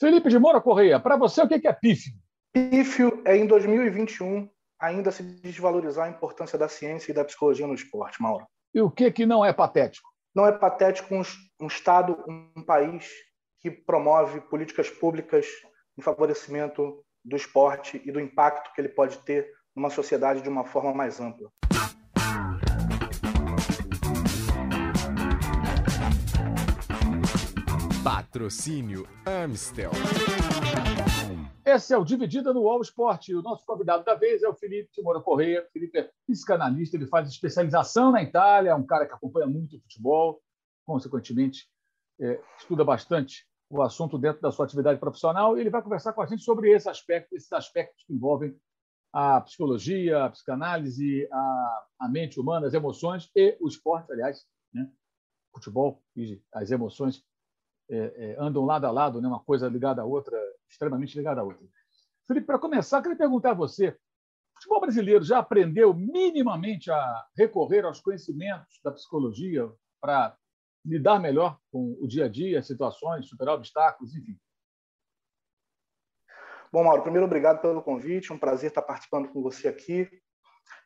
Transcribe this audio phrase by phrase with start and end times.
[0.00, 2.12] Felipe de Moura Correia, para você o que é pífio?
[2.52, 4.48] Pífio é em 2021
[4.80, 8.46] ainda se desvalorizar a importância da ciência e da psicologia no esporte, Mauro.
[8.72, 10.08] E o que, que não é patético?
[10.32, 11.22] Não é patético um,
[11.60, 13.10] um Estado, um país
[13.60, 15.46] que promove políticas públicas
[15.98, 20.64] em favorecimento do esporte e do impacto que ele pode ter numa sociedade de uma
[20.64, 21.50] forma mais ampla.
[28.18, 29.92] Patrocínio Amstel.
[31.64, 33.28] Esse é o Dividida no All Sport.
[33.28, 35.64] O nosso convidado da vez é o Felipe Timora Correia.
[35.72, 39.80] Felipe é psicanalista, ele faz especialização na Itália, é um cara que acompanha muito o
[39.82, 40.42] futebol,
[40.84, 41.68] consequentemente,
[42.20, 46.20] é, estuda bastante o assunto dentro da sua atividade profissional e ele vai conversar com
[46.20, 48.52] a gente sobre esse aspecto, esses aspectos que envolvem
[49.12, 54.90] a psicologia, a psicanálise, a, a mente humana, as emoções e o esporte, aliás, né?
[55.54, 57.22] futebol e as emoções
[57.90, 59.28] é, é, andam lado a lado, né?
[59.28, 60.38] uma coisa ligada à outra,
[60.68, 61.66] extremamente ligada à outra.
[62.26, 67.84] Felipe, para começar, queria perguntar a você: o futebol brasileiro já aprendeu minimamente a recorrer
[67.84, 70.36] aos conhecimentos da psicologia para
[70.84, 74.38] lidar melhor com o dia a dia, situações, superar obstáculos, enfim?
[76.70, 78.32] Bom, Mauro, primeiro, obrigado pelo convite.
[78.32, 80.08] Um prazer estar participando com você aqui.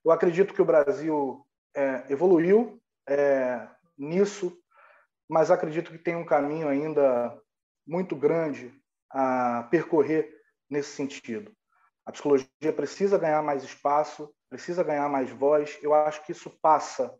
[0.04, 1.44] Eu acredito que o Brasil
[1.74, 4.61] é, evoluiu é, nisso
[5.32, 7.34] mas acredito que tem um caminho ainda
[7.86, 8.70] muito grande
[9.10, 10.30] a percorrer
[10.68, 11.50] nesse sentido.
[12.04, 15.78] A psicologia precisa ganhar mais espaço, precisa ganhar mais voz.
[15.80, 17.10] Eu acho que isso passa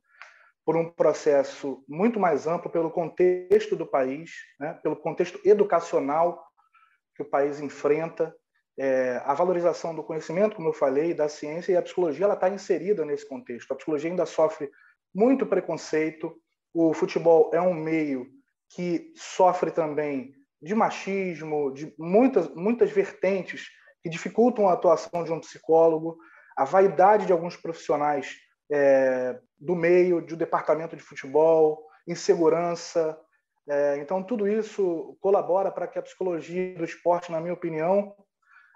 [0.62, 4.74] por um processo muito mais amplo pelo contexto do país, né?
[4.82, 6.46] pelo contexto educacional
[7.16, 8.36] que o país enfrenta,
[8.78, 12.50] é, a valorização do conhecimento, como eu falei, da ciência e a psicologia ela está
[12.50, 13.72] inserida nesse contexto.
[13.72, 14.70] A psicologia ainda sofre
[15.14, 16.41] muito preconceito,
[16.74, 18.26] o futebol é um meio
[18.68, 23.68] que sofre também de machismo, de muitas, muitas vertentes
[24.02, 26.18] que dificultam a atuação de um psicólogo,
[26.56, 28.36] a vaidade de alguns profissionais
[28.70, 33.18] é, do meio, do departamento de futebol, insegurança.
[33.68, 38.14] É, então, tudo isso colabora para que a psicologia do esporte, na minha opinião,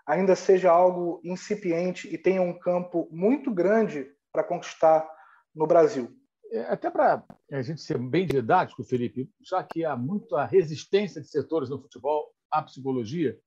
[0.06, 5.08] ainda seja algo incipiente e tenha um campo muito grande para conquistar
[5.54, 6.10] no Brasil.
[6.50, 11.28] É, até para a gente ser bem didático, Felipe, já que há muita resistência de
[11.28, 13.38] setores no futebol à psicologia,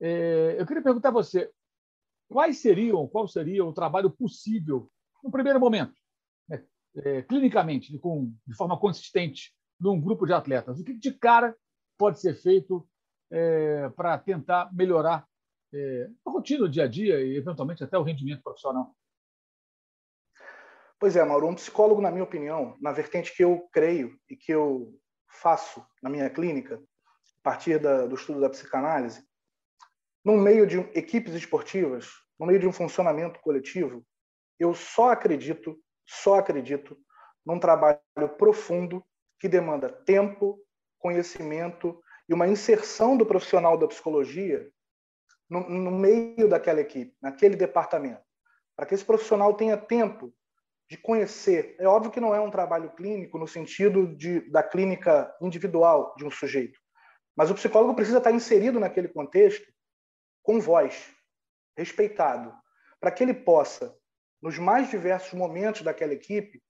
[0.00, 1.50] é, eu queria perguntar a você
[2.28, 4.90] quais seriam, qual seria o trabalho possível
[5.22, 5.94] no primeiro momento,
[6.48, 6.64] né,
[6.96, 10.80] é, clinicamente, com, de forma consistente, num grupo de atletas?
[10.80, 11.54] O que de cara
[11.98, 12.88] pode ser feito
[13.30, 15.26] é, para tentar melhorar
[15.72, 18.94] é, a rotina, o dia a dia e, eventualmente, até o rendimento profissional?
[20.98, 24.50] Pois é, Mauro, um psicólogo, na minha opinião, na vertente que eu creio e que
[24.50, 24.98] eu
[25.28, 29.22] faço na minha clínica, a partir da, do estudo da psicanálise,
[30.24, 32.08] no meio de equipes esportivas,
[32.40, 34.04] no meio de um funcionamento coletivo,
[34.58, 36.98] eu só acredito, só acredito
[37.44, 38.00] num trabalho
[38.38, 39.04] profundo
[39.38, 40.58] que demanda tempo,
[40.98, 44.66] conhecimento e uma inserção do profissional da psicologia
[45.48, 48.24] no, no meio daquela equipe, naquele departamento,
[48.74, 50.34] para que esse profissional tenha tempo
[50.88, 51.76] de conhecer.
[51.78, 56.24] É óbvio que não é um trabalho clínico no sentido de, da clínica individual de
[56.24, 56.78] um sujeito,
[57.36, 59.66] mas o psicólogo precisa estar inserido naquele contexto
[60.42, 61.12] com voz,
[61.76, 62.54] respeitado,
[63.00, 63.94] para que ele possa,
[64.40, 66.62] nos mais diversos momentos daquela equipe,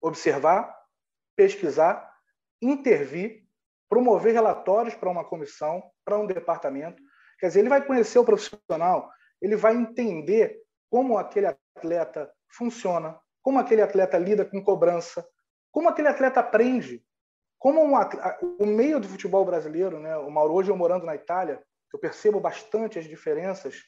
[0.00, 0.76] observar,
[1.34, 2.12] pesquisar,
[2.60, 3.44] intervir,
[3.88, 7.02] promover relatórios para uma comissão, para um departamento.
[7.38, 9.10] Quer dizer, ele vai conhecer o profissional,
[9.40, 10.60] ele vai entender
[10.90, 15.28] como aquele atleta funciona, como aquele atleta lida com cobrança,
[15.70, 17.04] como aquele atleta aprende,
[17.58, 20.16] como um atleta, o meio do futebol brasileiro, né?
[20.16, 21.62] O Mauro hoje eu morando na Itália,
[21.92, 23.82] eu percebo bastante as diferenças.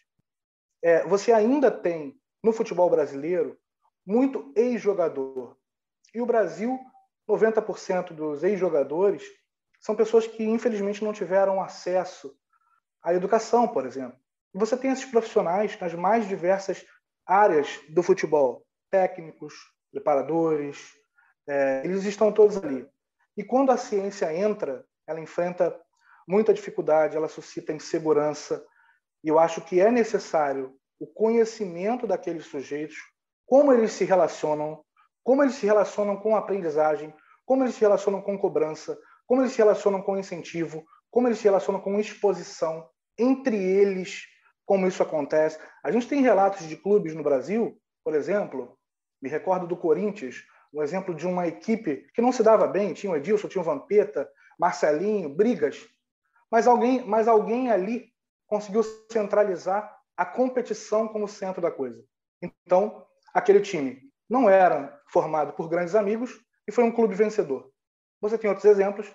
[0.82, 3.58] É, você ainda tem no futebol brasileiro
[4.04, 5.56] muito ex-jogador
[6.14, 6.78] e o Brasil
[7.26, 9.24] 90% dos ex-jogadores
[9.80, 12.36] são pessoas que infelizmente não tiveram acesso
[13.02, 14.18] à educação, por exemplo.
[14.52, 16.84] Você tem esses profissionais nas mais diversas
[17.26, 19.54] áreas do futebol técnicos,
[19.92, 20.92] preparadores,
[21.48, 22.86] é, eles estão todos ali.
[23.36, 25.78] E quando a ciência entra, ela enfrenta
[26.26, 28.64] muita dificuldade, ela suscita insegurança.
[29.22, 32.96] E eu acho que é necessário o conhecimento daqueles sujeitos,
[33.46, 34.82] como eles se relacionam,
[35.22, 39.52] como eles se relacionam com a aprendizagem, como eles se relacionam com cobrança, como eles
[39.52, 42.88] se relacionam com incentivo, como eles se relacionam com exposição,
[43.18, 44.24] entre eles,
[44.64, 45.58] como isso acontece.
[45.84, 48.78] A gente tem relatos de clubes no Brasil, por exemplo,
[49.20, 53.12] me recordo do Corinthians, um exemplo de uma equipe que não se dava bem, tinha
[53.12, 55.84] o Edilson, tinha o Vampeta, Marcelinho, brigas.
[56.48, 58.12] Mas alguém, mas alguém ali
[58.46, 62.00] conseguiu centralizar a competição como centro da coisa.
[62.40, 63.04] Então,
[63.34, 64.00] aquele time
[64.30, 67.72] não era formado por grandes amigos e foi um clube vencedor.
[68.20, 69.12] Você tem outros exemplos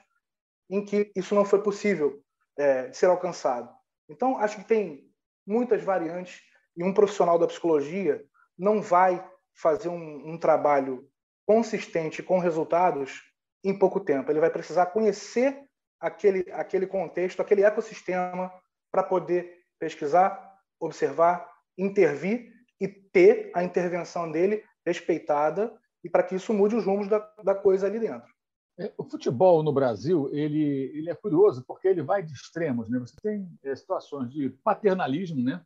[0.69, 2.21] em que isso não foi possível
[2.57, 3.73] é, ser alcançado.
[4.09, 5.09] Então, acho que tem
[5.47, 6.41] muitas variantes
[6.75, 8.21] e um profissional da psicologia
[8.61, 11.09] não vai fazer um, um trabalho
[11.47, 13.23] consistente com resultados
[13.63, 14.31] em pouco tempo.
[14.31, 15.65] Ele vai precisar conhecer
[15.99, 18.53] aquele, aquele contexto, aquele ecossistema
[18.91, 26.53] para poder pesquisar, observar, intervir e ter a intervenção dele respeitada e para que isso
[26.53, 28.31] mude os rumos da, da coisa ali dentro.
[28.79, 32.89] É, o futebol no Brasil ele, ele é curioso porque ele vai de extremos.
[32.89, 32.99] Né?
[32.99, 35.63] Você tem é, situações de paternalismo, né?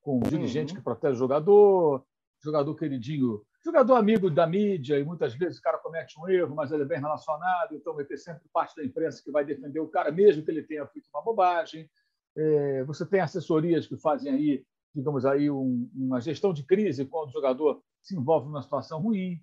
[0.00, 0.78] com um dirigente uhum.
[0.78, 2.02] que protege o jogador,
[2.42, 6.70] jogador queridinho, jogador amigo da mídia, e muitas vezes o cara comete um erro, mas
[6.70, 9.88] ele é bem relacionado, então vai ter sempre parte da imprensa que vai defender o
[9.88, 11.88] cara, mesmo que ele tenha feito uma bobagem.
[12.36, 14.64] É, você tem assessorias que fazem aí,
[14.94, 19.40] digamos aí, um, uma gestão de crise quando o jogador se envolve numa situação ruim.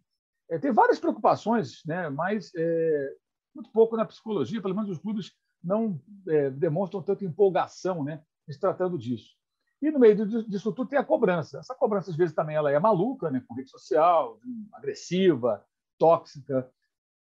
[0.49, 2.09] É, tem várias preocupações, né?
[2.09, 3.13] mas é,
[3.53, 5.33] muito pouco na psicologia, pelo menos os clubes
[5.63, 9.35] não é, demonstram tanta empolgação né, se tratando disso.
[9.81, 11.59] E no meio disso tudo tem a cobrança.
[11.59, 14.39] Essa cobrança, às vezes, também ela é maluca, né, com rede social,
[14.73, 15.63] agressiva,
[15.97, 16.69] tóxica.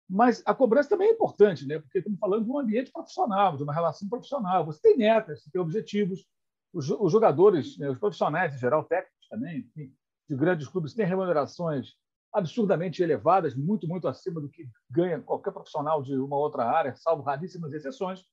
[0.09, 3.63] Mas a cobrança também é importante, né, porque estamos falando de um ambiente profissional, de
[3.63, 4.65] uma relação profissional.
[4.65, 6.25] Você tem metas, você tem objetivos.
[6.73, 9.93] Os, jogadores, né, os profissionais em geral, técnicos também, enfim,
[10.27, 11.95] de grandes clubes, têm remunerações
[12.33, 17.21] absurdamente elevadas, muito, muito acima do que ganha qualquer profissional de uma outra área, salvo
[17.21, 18.25] raríssimas exceções.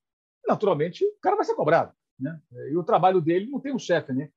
[0.49, 1.93] Naturalmente, o cara vai ser cobrado.
[2.21, 2.41] Né?
[2.71, 4.31] E o trabalho dele não tem um chefe, né?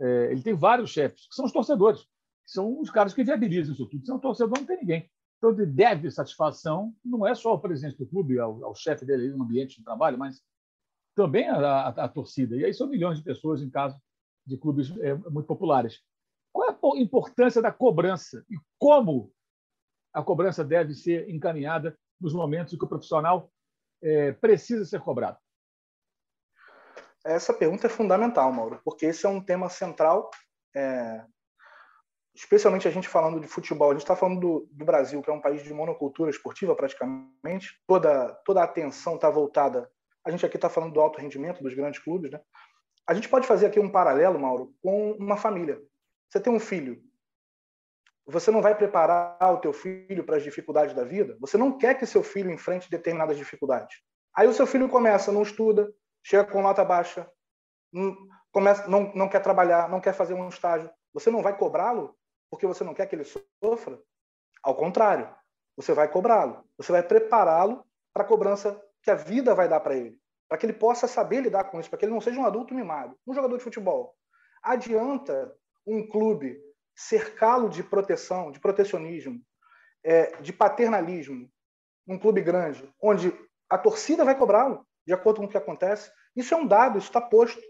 [0.00, 3.74] É, ele tem vários chefes, que são os torcedores, que são os caras que viabilizam
[3.74, 4.04] isso tudo.
[4.04, 5.10] Se é um torcedor, não tem ninguém.
[5.38, 9.30] Então, ele deve satisfação não é só ao presidente do clube, ao, ao chefe dele
[9.30, 10.42] no ambiente de trabalho, mas
[11.14, 12.56] também a, a, a, torcida.
[12.56, 13.98] E aí são milhões de pessoas em caso
[14.46, 16.00] de clubes é, muito populares.
[16.52, 19.32] Qual é a importância da cobrança e como
[20.12, 23.50] a cobrança deve ser encaminhada nos momentos em que o profissional
[24.02, 25.38] é, precisa ser cobrado?
[27.24, 30.30] Essa pergunta é fundamental, Mauro, porque esse é um tema central,
[30.74, 31.22] é,
[32.34, 33.90] especialmente a gente falando de futebol.
[33.90, 37.78] A gente está falando do, do, Brasil, que é um país de monocultura esportiva praticamente.
[37.86, 39.90] Toda, toda a atenção está voltada.
[40.24, 42.40] A gente aqui está falando do alto rendimento dos grandes clubes, né?
[43.06, 45.80] A gente pode fazer aqui um paralelo, Mauro, com uma família.
[46.28, 47.02] Você tem um filho.
[48.26, 51.36] Você não vai preparar o teu filho para as dificuldades da vida?
[51.40, 53.96] Você não quer que seu filho enfrente determinadas dificuldades.
[54.32, 57.30] Aí o seu filho começa, não estuda, chega com nota baixa,
[57.92, 58.16] não,
[58.52, 60.90] começa, não, não quer trabalhar, não quer fazer um estágio.
[61.12, 62.16] Você não vai cobrá-lo
[62.50, 64.00] porque você não quer que ele sofra?
[64.62, 65.32] Ao contrário,
[65.76, 66.64] você vai cobrá-lo.
[66.76, 70.18] Você vai prepará-lo para a cobrança que a vida vai dar para ele,
[70.48, 72.74] para que ele possa saber lidar com isso, para que ele não seja um adulto
[72.74, 73.16] mimado.
[73.26, 74.14] Um jogador de futebol.
[74.62, 75.54] Adianta
[75.86, 76.60] um clube
[76.94, 79.40] cercá-lo de proteção, de protecionismo,
[80.04, 81.50] é, de paternalismo,
[82.06, 83.32] um clube grande, onde
[83.68, 86.08] a torcida vai cobrá-lo de acordo com o que acontece.
[86.36, 87.60] Isso é um dado, isso está posto.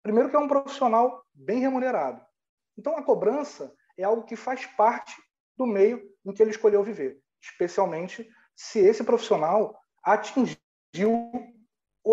[0.00, 2.24] Primeiro que é um profissional bem remunerado.
[2.78, 5.12] Então a cobrança é algo que faz parte
[5.56, 10.56] do meio em que ele escolheu viver, especialmente se esse profissional atingiu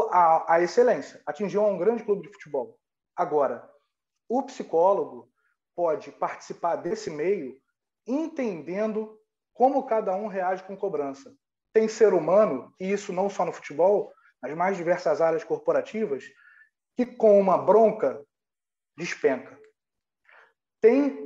[0.10, 2.76] a, a excelência, atingiu um grande clube de futebol.
[3.16, 3.70] Agora,
[4.28, 5.32] o psicólogo
[5.76, 7.56] pode participar desse meio
[8.08, 9.16] entendendo
[9.54, 11.32] como cada um reage com cobrança.
[11.72, 14.12] Tem ser humano, e isso não só no futebol,
[14.42, 16.26] nas mais diversas áreas corporativas,
[16.96, 18.24] que com uma bronca
[18.98, 19.60] despenca.
[20.82, 21.24] Tem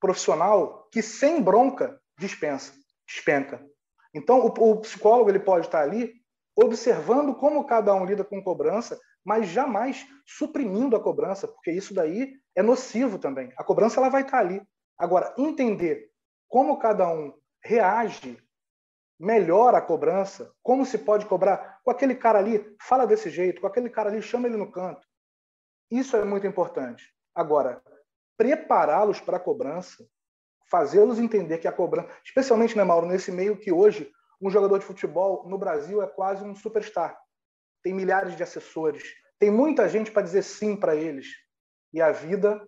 [0.00, 2.72] profissional que sem bronca dispensa,
[3.06, 3.64] despenca.
[4.14, 6.14] Então, o, o psicólogo ele pode estar ali
[6.56, 8.98] observando como cada um lida com cobrança
[9.28, 13.52] mas jamais suprimindo a cobrança, porque isso daí é nocivo também.
[13.58, 14.62] A cobrança ela vai estar ali.
[14.96, 16.10] Agora, entender
[16.48, 18.42] como cada um reage
[19.20, 23.66] melhor à cobrança, como se pode cobrar com aquele cara ali, fala desse jeito, com
[23.66, 25.08] aquele cara ali, chama ele no canto.
[25.90, 27.10] Isso é muito importante.
[27.34, 27.82] Agora,
[28.36, 30.06] prepará-los para a cobrança,
[30.70, 34.84] fazê-los entender que a cobrança, especialmente, né, Mauro, nesse meio que hoje um jogador de
[34.84, 37.18] futebol no Brasil é quase um superstar
[37.82, 39.02] tem milhares de assessores,
[39.38, 41.28] tem muita gente para dizer sim para eles.
[41.90, 42.60] E a vida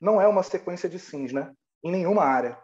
[0.00, 1.54] não é uma sequência de sims, né?
[1.84, 2.58] Em nenhuma área.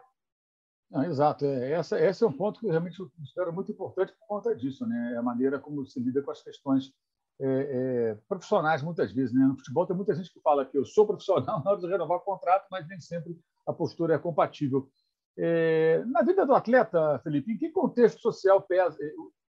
[1.05, 1.45] Exato.
[1.45, 4.85] É, essa, esse é um ponto que realmente eu considero muito importante por conta disso,
[4.85, 5.13] né?
[5.13, 6.93] É a maneira como se lida com as questões
[7.39, 9.33] é, é, profissionais, muitas vezes.
[9.33, 9.45] Né?
[9.45, 12.17] No futebol tem muita gente que fala que eu sou profissional na hora de renovar
[12.17, 13.37] o contrato, mas nem sempre
[13.67, 14.89] a postura é compatível.
[15.37, 18.97] É, na vida do atleta, Felipe, em que contexto social pesa,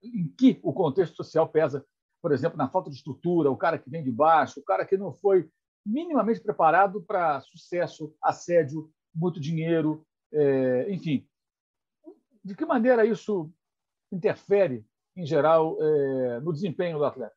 [0.03, 1.85] em que o contexto social pesa
[2.21, 4.97] por exemplo, na falta de estrutura, o cara que vem de baixo, o cara que
[4.97, 5.49] não foi
[5.85, 11.27] minimamente preparado para sucesso, assédio, muito dinheiro, é, enfim.
[12.43, 13.51] De que maneira isso
[14.11, 17.35] interfere, em geral, é, no desempenho do atleta?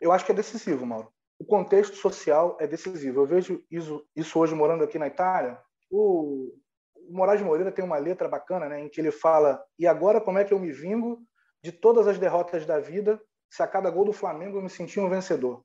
[0.00, 1.12] Eu acho que é decisivo, Mauro.
[1.38, 3.20] O contexto social é decisivo.
[3.20, 5.58] Eu vejo isso, isso hoje morando aqui na Itália.
[5.90, 6.52] O,
[6.94, 10.38] o Moraes Moreira tem uma letra bacana, né, em que ele fala: e agora como
[10.38, 11.22] é que eu me vingo
[11.62, 13.20] de todas as derrotas da vida?
[13.50, 15.64] Se a cada gol do Flamengo eu me senti um vencedor.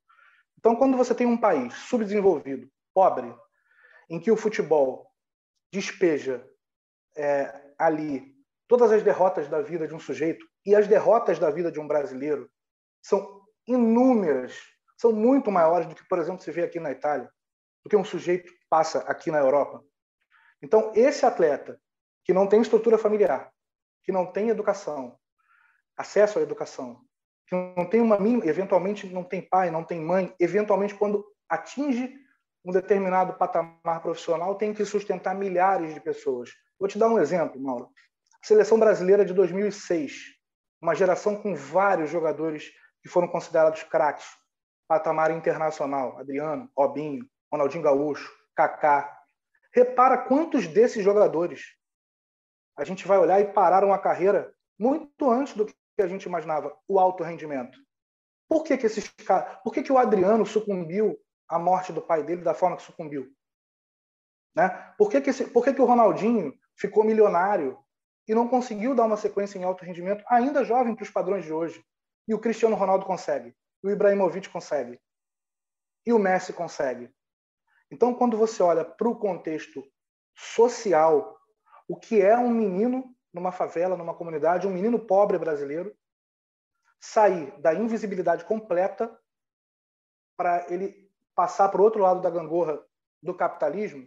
[0.57, 3.33] Então, quando você tem um país subdesenvolvido, pobre,
[4.09, 5.09] em que o futebol
[5.72, 6.46] despeja
[7.16, 8.36] é, ali
[8.68, 11.88] todas as derrotas da vida de um sujeito e as derrotas da vida de um
[11.88, 12.50] brasileiro
[13.02, 14.58] são inúmeras,
[14.98, 17.32] são muito maiores do que, por exemplo, se vê aqui na Itália,
[17.84, 19.84] do que um sujeito passa aqui na Europa.
[20.62, 21.80] Então, esse atleta
[22.24, 23.52] que não tem estrutura familiar,
[24.04, 25.18] que não tem educação,
[25.98, 27.02] acesso à educação,
[27.48, 32.14] que não tem uma mínima, eventualmente não tem pai, não tem mãe, eventualmente quando atinge
[32.63, 36.51] um determinado patamar profissional tem que sustentar milhares de pessoas.
[36.80, 37.89] Vou te dar um exemplo, Mauro.
[38.42, 40.36] A seleção brasileira de 2006,
[40.82, 44.25] uma geração com vários jogadores que foram considerados craques,
[44.88, 49.18] patamar internacional, Adriano, Robinho, Ronaldinho Gaúcho, Kaká.
[49.74, 51.75] Repara quantos desses jogadores
[52.78, 56.75] a gente vai olhar e pararam a carreira muito antes do que a gente imaginava,
[56.88, 57.78] o alto rendimento.
[58.48, 62.24] Por que, que esses caras, por que, que o Adriano sucumbiu à morte do pai
[62.24, 63.34] dele da forma que sucumbiu?
[64.56, 64.70] Né?
[64.98, 67.77] Por, que, que, esse, por que, que o Ronaldinho ficou milionário
[68.27, 71.51] e não conseguiu dar uma sequência em alto rendimento, ainda jovem para os padrões de
[71.51, 71.84] hoje?
[72.27, 73.56] E o Cristiano Ronaldo consegue.
[73.84, 75.00] E o Ibrahimovic consegue.
[76.06, 77.12] E o Messi consegue.
[77.91, 79.84] Então, quando você olha para o contexto
[80.36, 81.39] social,
[81.88, 85.96] o que é um menino numa favela, numa comunidade, um menino pobre brasileiro,
[87.00, 89.18] sair da invisibilidade completa
[90.38, 91.09] para ele
[91.39, 92.84] passar para o outro lado da gangorra
[93.24, 94.05] do capitalismo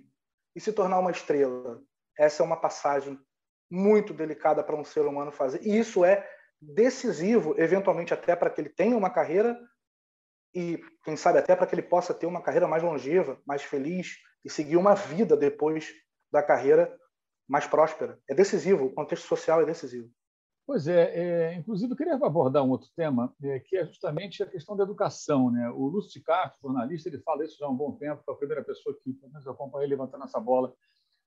[0.54, 1.80] e se tornar uma estrela.
[2.18, 3.18] Essa é uma passagem
[3.70, 5.62] muito delicada para um ser humano fazer.
[5.62, 6.28] E isso é
[6.60, 9.58] decisivo, eventualmente até para que ele tenha uma carreira
[10.54, 14.18] e, quem sabe, até para que ele possa ter uma carreira mais longeva, mais feliz
[14.44, 15.90] e seguir uma vida depois
[16.30, 16.94] da carreira
[17.48, 18.20] mais próspera.
[18.28, 20.10] É decisivo, o contexto social é decisivo.
[20.64, 24.46] Pois é, é inclusive eu queria abordar um outro tema, é, que é justamente a
[24.46, 25.50] questão da educação.
[25.50, 25.68] Né?
[25.70, 28.38] O Lúcio de Castro, jornalista, ele fala isso já há um bom tempo, foi a
[28.38, 30.72] primeira pessoa que, eu acompanhei levantando essa bola.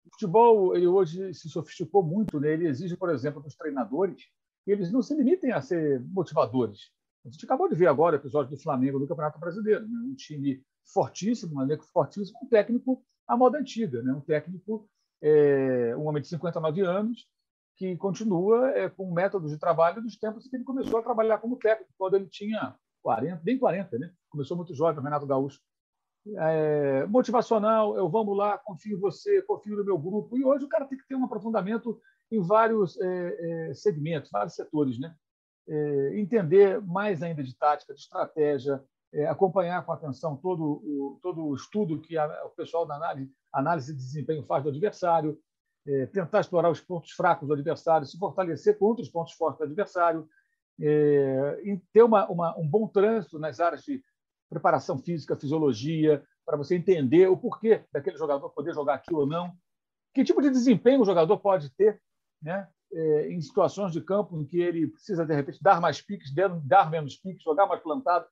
[0.05, 2.53] O futebol, ele hoje se sofisticou muito, né?
[2.53, 4.23] ele exige, por exemplo, dos treinadores
[4.65, 6.91] e eles não se limitem a ser motivadores.
[7.25, 9.87] A gente acabou de ver agora o episódio do Flamengo no Campeonato Brasileiro.
[9.87, 9.99] Né?
[10.11, 10.63] Um time
[10.93, 14.13] fortíssimo, um elenco fortíssimo, um técnico à moda antiga, né?
[14.13, 14.87] um técnico,
[15.21, 17.27] é, um homem de 59 anos,
[17.75, 21.57] que continua é, com métodos de trabalho dos tempos que ele começou a trabalhar como
[21.57, 24.11] técnico, quando ele tinha 40, bem 40, né?
[24.29, 25.59] Começou muito jovem, Renato Gaúcho.
[26.37, 30.37] É, motivacional, eu vamos lá, confio em você, confio no meu grupo.
[30.37, 31.99] E hoje o cara tem que ter um aprofundamento
[32.31, 35.13] em vários é, é, segmentos, vários setores, né?
[35.67, 41.45] É, entender mais ainda de tática, de estratégia, é, acompanhar com atenção todo o, todo
[41.45, 45.37] o estudo que a, o pessoal da análise, análise de desempenho faz do adversário,
[45.87, 49.65] é, tentar explorar os pontos fracos do adversário, se fortalecer contra os pontos fortes do
[49.65, 50.27] adversário,
[50.81, 54.03] é, ter uma, uma, um bom trânsito nas áreas de
[54.49, 59.53] preparação física, fisiologia, para você entender o porquê daquele jogador poder jogar aqui ou não,
[60.13, 62.01] que tipo de desempenho o jogador pode ter
[62.41, 62.67] né?
[62.93, 66.89] É, em situações de campo em que ele precisa, de repente, dar mais piques, dar
[66.89, 68.25] menos piques, jogar mais plantado.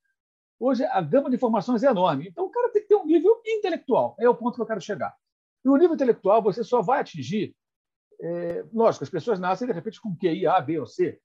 [0.59, 2.27] Hoje, a gama de informações é enorme.
[2.29, 4.15] Então, o cara tem que ter um nível intelectual.
[4.19, 5.13] É o ponto que eu quero chegar.
[5.63, 7.55] E o nível intelectual você só vai atingir.
[8.21, 11.19] É, lógico, as pessoas nascem, de repente, com QI A, B ou C.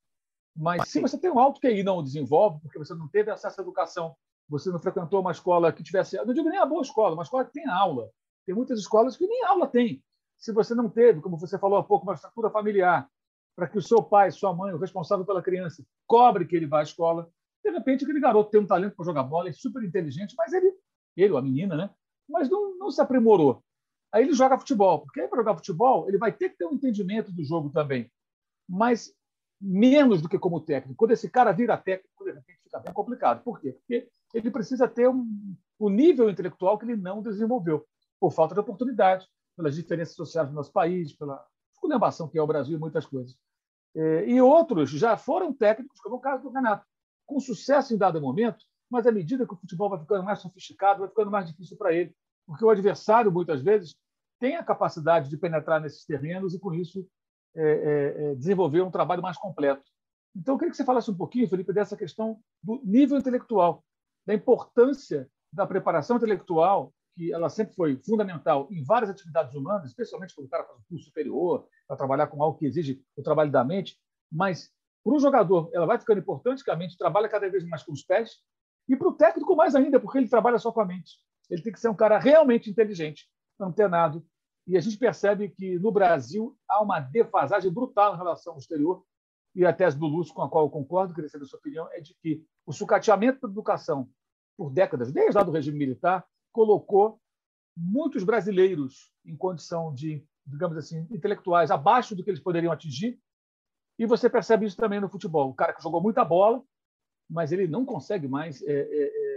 [0.56, 3.60] Mas se você tem um alto QI não o desenvolve, porque você não teve acesso
[3.60, 4.16] à educação,
[4.48, 6.16] você não frequentou uma escola que tivesse.
[6.16, 8.10] Eu não digo nem a boa escola, uma escola que tem aula.
[8.46, 10.02] Tem muitas escolas que nem aula tem
[10.38, 13.10] se você não teve, como você falou há pouco, uma estrutura familiar,
[13.56, 16.78] para que o seu pai, sua mãe, o responsável pela criança, cobre que ele vá
[16.78, 17.28] à escola,
[17.62, 20.72] de repente aquele garoto tem um talento para jogar bola, é super inteligente, mas ele,
[21.16, 21.90] ele ou a menina, né?
[22.28, 23.62] mas não, não se aprimorou.
[24.12, 27.30] Aí ele joga futebol, porque para jogar futebol ele vai ter que ter um entendimento
[27.30, 28.10] do jogo também,
[28.68, 29.12] mas
[29.60, 30.96] menos do que como técnico.
[30.96, 32.24] Quando esse cara vira técnico,
[32.64, 33.42] fica bem complicado.
[33.42, 33.72] Por quê?
[33.72, 37.84] Porque ele precisa ter um, um nível intelectual que ele não desenvolveu,
[38.20, 42.46] por falta de oportunidade, pelas diferenças sociais do nosso país, pela esculhambação que é o
[42.46, 43.36] Brasil e muitas coisas.
[43.94, 46.86] É, e outros já foram técnicos, como o caso do Renato,
[47.26, 51.00] com sucesso em dado momento, mas à medida que o futebol vai ficando mais sofisticado,
[51.00, 52.14] vai ficando mais difícil para ele,
[52.48, 53.94] porque o adversário, muitas vezes,
[54.40, 57.06] tem a capacidade de penetrar nesses terrenos e, com isso,
[57.54, 59.84] é, é, é desenvolver um trabalho mais completo.
[60.34, 63.84] Então, eu queria que você falasse um pouquinho, Felipe, dessa questão do nível intelectual,
[64.26, 70.34] da importância da preparação intelectual, que ela sempre foi fundamental em várias atividades humanas, especialmente
[70.34, 73.50] quando o cara faz um curso superior, para trabalhar com algo que exige o trabalho
[73.50, 73.98] da mente,
[74.32, 74.70] mas
[75.04, 77.92] para o jogador ela vai ficando importante, que a mente trabalha cada vez mais com
[77.92, 78.38] os pés,
[78.88, 81.18] e para o técnico mais ainda, porque ele trabalha só com a mente.
[81.50, 83.28] Ele tem que ser um cara realmente inteligente,
[83.60, 84.24] antenado.
[84.66, 89.02] E a gente percebe que no Brasil há uma defasagem brutal em relação ao exterior.
[89.54, 91.88] E a tese do Lúcio, com a qual eu concordo, queria saber a sua opinião,
[91.92, 94.08] é de que o sucateamento da educação
[94.56, 97.20] por décadas, desde lá do regime militar, colocou
[97.76, 103.18] muitos brasileiros em condição de, digamos assim, intelectuais abaixo do que eles poderiam atingir.
[103.98, 105.50] E você percebe isso também no futebol.
[105.50, 106.62] O cara que jogou muita bola,
[107.30, 109.27] mas ele não consegue mais é, é, é,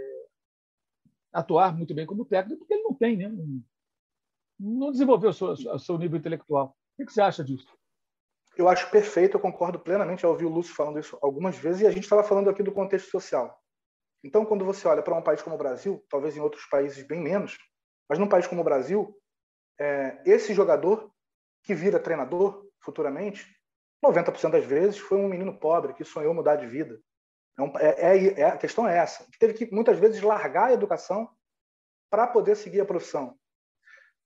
[1.32, 3.32] atuar muito bem como técnico, porque ele não tem, né?
[4.58, 6.76] não desenvolveu o seu, o seu nível intelectual.
[6.98, 7.66] O que você acha disso?
[8.56, 10.22] Eu acho perfeito, eu concordo plenamente.
[10.22, 12.72] Já ouvi o Lúcio falando isso algumas vezes, e a gente estava falando aqui do
[12.72, 13.58] contexto social.
[14.22, 17.20] Então, quando você olha para um país como o Brasil, talvez em outros países bem
[17.20, 17.58] menos,
[18.08, 19.16] mas num país como o Brasil,
[19.80, 21.10] é, esse jogador
[21.64, 23.46] que vira treinador futuramente,
[24.04, 27.00] 90% das vezes foi um menino pobre que sonhou mudar de vida.
[27.78, 29.26] É, é, é, a questão é essa.
[29.38, 31.28] Teve que muitas vezes largar a educação
[32.10, 33.36] para poder seguir a profissão.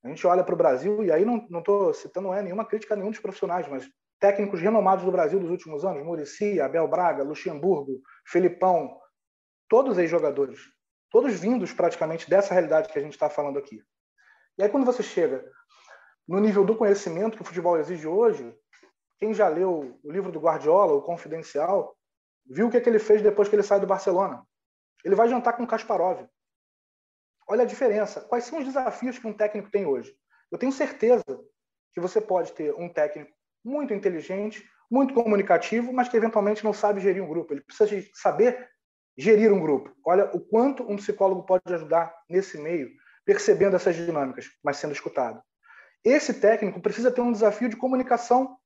[0.05, 2.97] A gente olha para o Brasil, e aí não estou citando é nenhuma crítica a
[2.97, 3.89] nenhum dos profissionais, mas
[4.21, 8.99] técnicos renomados do Brasil dos últimos anos, Murici, Abel Braga, Luxemburgo, Felipão,
[9.69, 10.61] todos ex-jogadores,
[11.11, 13.83] todos vindos praticamente dessa realidade que a gente está falando aqui.
[14.57, 15.45] E aí quando você chega
[16.27, 18.57] no nível do conhecimento que o futebol exige hoje,
[19.19, 21.96] quem já leu o livro do Guardiola, o Confidencial,
[22.49, 24.45] viu o que, é que ele fez depois que ele sai do Barcelona.
[25.05, 26.27] Ele vai jantar com Kasparov.
[27.49, 28.21] Olha a diferença.
[28.23, 30.15] Quais são os desafios que um técnico tem hoje?
[30.51, 31.25] Eu tenho certeza
[31.93, 33.33] que você pode ter um técnico
[33.65, 37.53] muito inteligente, muito comunicativo, mas que eventualmente não sabe gerir um grupo.
[37.53, 38.69] Ele precisa saber
[39.17, 39.95] gerir um grupo.
[40.05, 42.91] Olha o quanto um psicólogo pode ajudar nesse meio,
[43.25, 45.43] percebendo essas dinâmicas, mas sendo escutado.
[46.05, 48.57] Esse técnico precisa ter um desafio de comunicação,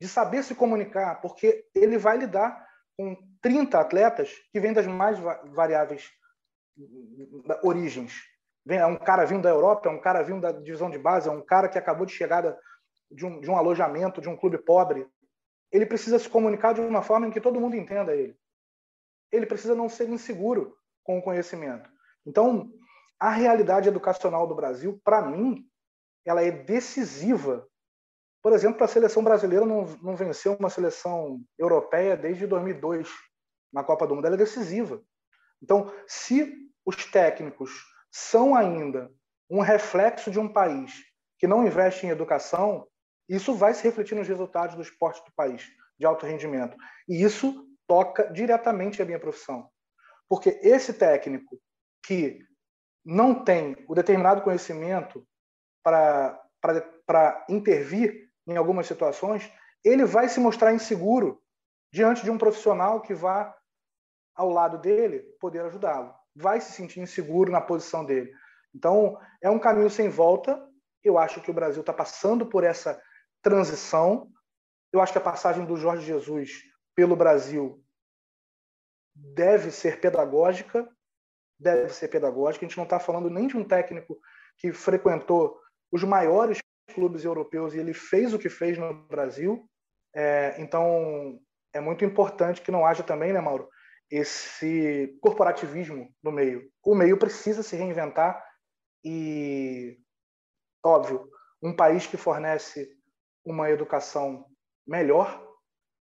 [0.00, 2.63] de saber se comunicar, porque ele vai lidar
[2.96, 5.18] com 30 atletas que vêm das mais
[5.52, 6.10] variáveis
[7.62, 8.22] origens.
[8.66, 11.32] É um cara vindo da Europa, é um cara vindo da divisão de base, é
[11.32, 12.56] um cara que acabou de chegar
[13.10, 15.06] de um, de um alojamento, de um clube pobre.
[15.70, 18.36] Ele precisa se comunicar de uma forma em que todo mundo entenda ele.
[19.30, 21.90] Ele precisa não ser inseguro com o conhecimento.
[22.24, 22.72] Então,
[23.20, 25.68] a realidade educacional do Brasil, para mim,
[26.24, 27.68] ela é decisiva
[28.44, 33.08] por exemplo, a seleção brasileira não, não venceu uma seleção europeia desde 2002
[33.72, 34.26] na Copa do Mundo.
[34.26, 35.02] Ela é decisiva.
[35.62, 36.54] Então, se
[36.84, 37.70] os técnicos
[38.12, 39.10] são ainda
[39.48, 40.92] um reflexo de um país
[41.38, 42.86] que não investe em educação,
[43.26, 45.66] isso vai se refletir nos resultados do esporte do país,
[45.98, 46.76] de alto rendimento.
[47.08, 49.70] E isso toca diretamente a minha profissão.
[50.28, 51.58] Porque esse técnico
[52.04, 52.40] que
[53.02, 55.26] não tem o determinado conhecimento
[55.82, 59.50] para intervir em algumas situações,
[59.84, 61.42] ele vai se mostrar inseguro
[61.92, 63.54] diante de um profissional que vá
[64.34, 66.14] ao lado dele poder ajudá-lo.
[66.34, 68.32] Vai se sentir inseguro na posição dele.
[68.74, 70.60] Então, é um caminho sem volta.
[71.02, 73.00] Eu acho que o Brasil está passando por essa
[73.40, 74.28] transição.
[74.92, 76.62] Eu acho que a passagem do Jorge Jesus
[76.94, 77.84] pelo Brasil
[79.14, 80.88] deve ser pedagógica,
[81.58, 82.64] deve ser pedagógica.
[82.64, 84.18] A gente não está falando nem de um técnico
[84.56, 85.60] que frequentou
[85.92, 86.58] os maiores
[86.94, 89.68] clubes europeus e ele fez o que fez no Brasil.
[90.14, 91.38] É, então,
[91.72, 93.68] é muito importante que não haja também, né, Mauro,
[94.10, 96.70] esse corporativismo no meio.
[96.82, 98.42] O meio precisa se reinventar
[99.04, 99.98] e,
[100.84, 101.28] óbvio,
[101.62, 102.88] um país que fornece
[103.44, 104.46] uma educação
[104.86, 105.42] melhor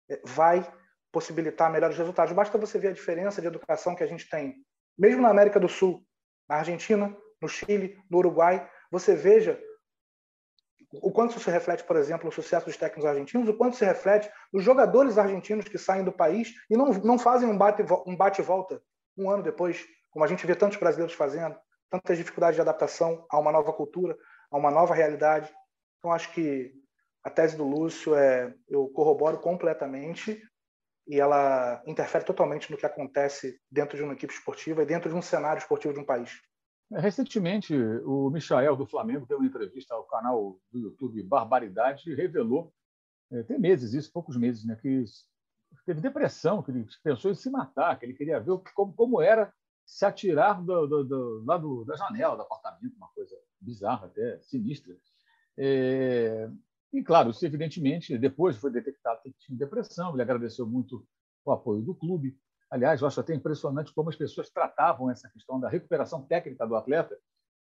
[0.10, 0.66] é, vai
[1.12, 2.34] possibilitar melhores resultados.
[2.34, 4.56] Basta você ver a diferença de educação que a gente tem,
[4.98, 6.06] mesmo na América do Sul,
[6.48, 8.70] na Argentina, no Chile, no Uruguai.
[8.92, 9.60] Você veja
[11.02, 13.86] o quanto isso se reflete, por exemplo, no sucesso dos técnicos argentinos, o quanto se
[13.86, 18.16] reflete nos jogadores argentinos que saem do país e não, não fazem um bate-volta um
[18.16, 18.42] bate
[19.18, 21.56] um ano depois, como a gente vê tantos brasileiros fazendo,
[21.90, 24.18] tantas dificuldades de adaptação a uma nova cultura,
[24.52, 25.52] a uma nova realidade.
[25.98, 26.74] Então, acho que
[27.24, 30.42] a tese do Lúcio é, eu corroboro completamente
[31.08, 35.16] e ela interfere totalmente no que acontece dentro de uma equipe esportiva e dentro de
[35.16, 36.32] um cenário esportivo de um país.
[36.96, 42.74] Recentemente, o Michael do Flamengo deu uma entrevista ao canal do YouTube Barbaridade e revelou,
[43.32, 45.04] é, tem meses isso, poucos meses, né, que
[45.86, 49.52] teve depressão, que ele pensou em se matar, que ele queria ver como, como era
[49.86, 54.40] se atirar do, do, do, lá do, da janela do apartamento, uma coisa bizarra, até
[54.42, 54.96] sinistra.
[55.58, 56.50] É,
[56.92, 60.14] e, claro, isso, evidentemente, depois foi detectado que tinha depressão.
[60.14, 61.06] Ele agradeceu muito
[61.44, 62.38] o apoio do clube.
[62.74, 66.76] Aliás, eu acho até impressionante como as pessoas tratavam essa questão da recuperação técnica do
[66.76, 67.16] atleta.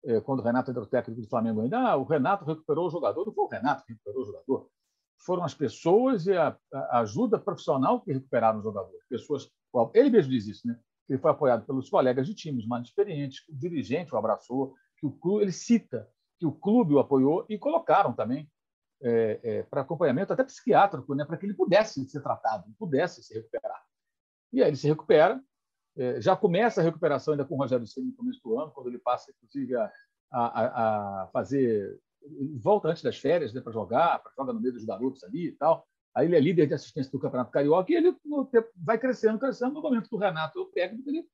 [0.02, 2.90] É, quando o Renato era o técnico do Flamengo ainda, ah, o Renato recuperou o
[2.90, 3.26] jogador.
[3.26, 4.70] Não foi o Renato que recuperou o jogador.
[5.18, 8.90] Foram as pessoas e a, a ajuda profissional que recuperaram o jogador.
[9.06, 9.50] Pessoas,
[9.92, 10.78] ele mesmo diz isso, né?
[11.10, 15.12] Ele foi apoiado pelos colegas de times mais experientes, o dirigente o abraçou, que o
[15.12, 18.50] clube, ele cita que o clube o apoiou e colocaram também
[19.02, 23.34] é, é, para acompanhamento até psiquiátrico, né, para que ele pudesse ser tratado, pudesse se
[23.34, 23.84] recuperar.
[24.56, 25.38] E aí ele se recupera,
[25.98, 28.86] é, já começa a recuperação ainda com o Rogério Ceni no começo do ano, quando
[28.86, 29.92] ele passa, inclusive, a,
[30.32, 32.00] a, a fazer.
[32.54, 35.52] volta antes das férias né, para jogar, para jogar no meio dos garotos ali e
[35.52, 35.86] tal.
[36.14, 38.16] Aí ele é líder de assistência do Campeonato Carioca e ele
[38.74, 39.74] vai crescendo, crescendo.
[39.74, 41.28] No momento do Renato, o técnico, ele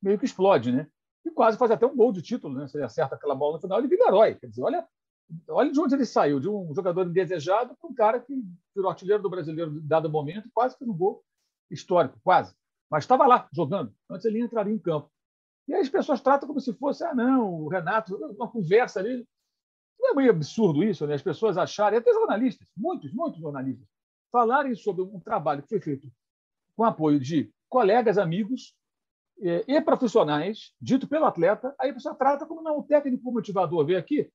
[0.00, 0.86] meio que explode, né?
[1.26, 2.68] E quase faz até um gol de título, né?
[2.68, 4.36] Se ele acerta aquela bola no final, ele vira herói.
[4.36, 4.86] Quer dizer, olha,
[5.48, 8.32] olha de onde ele saiu, de um jogador indesejado para um cara que
[8.72, 11.24] virou artilheiro do brasileiro dado momento, quase fez um gol
[11.68, 12.54] histórico, quase.
[12.90, 13.94] Mas estava lá, jogando.
[14.10, 15.10] Antes ele entraria em campo.
[15.66, 19.26] E aí as pessoas tratam como se fosse, ah, não, o Renato, uma conversa ali.
[20.00, 21.14] Não é meio absurdo isso, né?
[21.14, 23.86] As pessoas acharem, até jornalistas, muitos, muitos jornalistas,
[24.32, 26.10] falarem sobre um trabalho que foi feito
[26.76, 28.74] com apoio de colegas, amigos
[29.42, 33.84] eh, e profissionais, dito pelo atleta, aí a pessoa trata como não, o técnico motivador
[33.84, 34.30] veio aqui,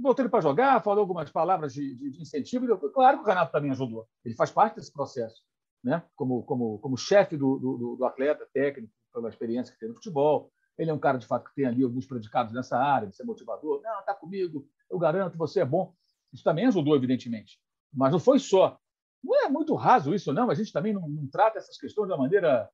[0.00, 2.76] botou ele para jogar, falou algumas palavras de, de, de incentivo.
[2.90, 4.06] Claro que o Renato também ajudou.
[4.24, 5.42] Ele faz parte desse processo,
[5.84, 6.02] né?
[6.16, 10.50] como, como, como chefe do, do, do atleta, técnico, pela experiência que tem no futebol.
[10.76, 13.24] Ele é um cara, de fato, que tem ali alguns predicados nessa área, de ser
[13.24, 13.80] motivador.
[13.82, 15.94] Não, está comigo, eu garanto, você é bom.
[16.32, 17.60] Isso também ajudou, evidentemente.
[17.92, 18.76] Mas não foi só.
[19.22, 20.50] Não é muito raso isso, não.
[20.50, 22.68] A gente também não, não trata essas questões uma maneira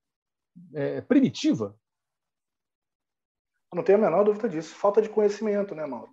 [0.72, 1.76] é, primitiva.
[3.74, 4.74] Não tenho a menor dúvida disso.
[4.74, 6.12] Falta de conhecimento, né, Mauro?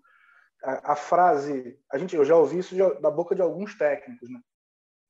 [0.64, 4.40] a, a, frase, a gente, eu já ouvi isso da boca de alguns técnicos, né?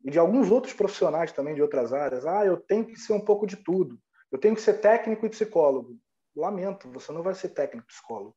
[0.04, 2.26] E de alguns outros profissionais também de outras áreas.
[2.26, 4.00] Ah, eu tenho que ser um pouco de tudo.
[4.32, 5.98] Eu tenho que ser técnico e psicólogo.
[6.36, 8.36] Lamento, você não vai ser técnico e psicólogo.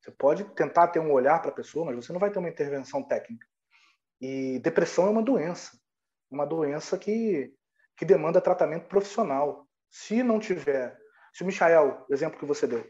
[0.00, 2.48] Você pode tentar ter um olhar para a pessoa, mas você não vai ter uma
[2.48, 3.46] intervenção técnica.
[4.20, 5.78] E depressão é uma doença,
[6.30, 7.54] uma doença que,
[7.96, 9.66] que demanda tratamento profissional.
[9.90, 10.98] Se não tiver,
[11.32, 12.86] se o Michael, exemplo que você deu,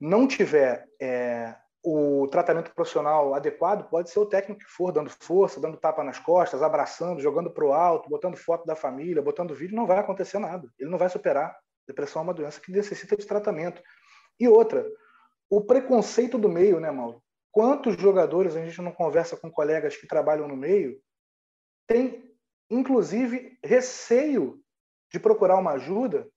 [0.00, 1.54] não tiver é,
[1.88, 6.18] o tratamento profissional adequado pode ser o técnico que for, dando força, dando tapa nas
[6.18, 10.40] costas, abraçando, jogando para o alto, botando foto da família, botando vídeo, não vai acontecer
[10.40, 10.68] nada.
[10.80, 11.56] Ele não vai superar.
[11.86, 13.80] Depressão é uma doença que necessita de tratamento.
[14.40, 14.84] E outra,
[15.48, 17.22] o preconceito do meio, né, Mauro?
[17.52, 21.00] Quantos jogadores a gente não conversa com colegas que trabalham no meio,
[21.86, 22.34] tem,
[22.68, 24.60] inclusive, receio
[25.12, 26.28] de procurar uma ajuda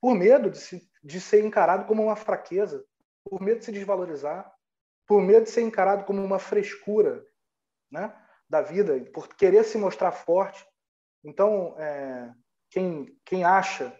[0.00, 2.82] por medo de, se, de ser encarado como uma fraqueza,
[3.22, 4.55] por medo de se desvalorizar,
[5.06, 7.24] por medo de ser encarado como uma frescura
[7.90, 8.12] né,
[8.48, 10.66] da vida, por querer se mostrar forte.
[11.24, 12.32] Então, é,
[12.70, 13.96] quem, quem acha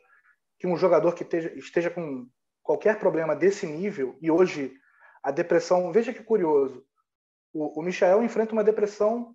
[0.59, 2.29] que um jogador que esteja, esteja com
[2.63, 4.75] qualquer problema desse nível, e hoje
[5.23, 6.85] a depressão, veja que curioso,
[7.53, 9.35] o, o Michael enfrenta uma depressão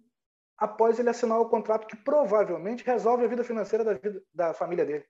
[0.58, 4.86] após ele assinar o contrato que provavelmente resolve a vida financeira da, vida, da família
[4.86, 5.06] dele.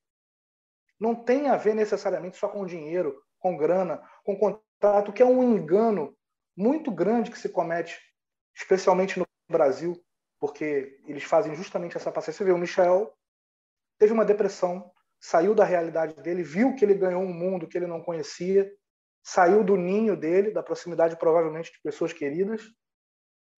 [1.00, 5.44] Não tem a ver necessariamente só com dinheiro, com grana, com contrato, que é um
[5.44, 6.16] engano
[6.56, 8.00] muito grande que se comete,
[8.56, 10.02] especialmente no Brasil,
[10.40, 12.38] porque eles fazem justamente essa passagem.
[12.38, 13.14] Você vê, o Michel
[14.00, 17.88] teve uma depressão, saiu da realidade dele, viu que ele ganhou um mundo que ele
[17.88, 18.72] não conhecia,
[19.24, 22.64] saiu do ninho dele, da proximidade provavelmente de pessoas queridas,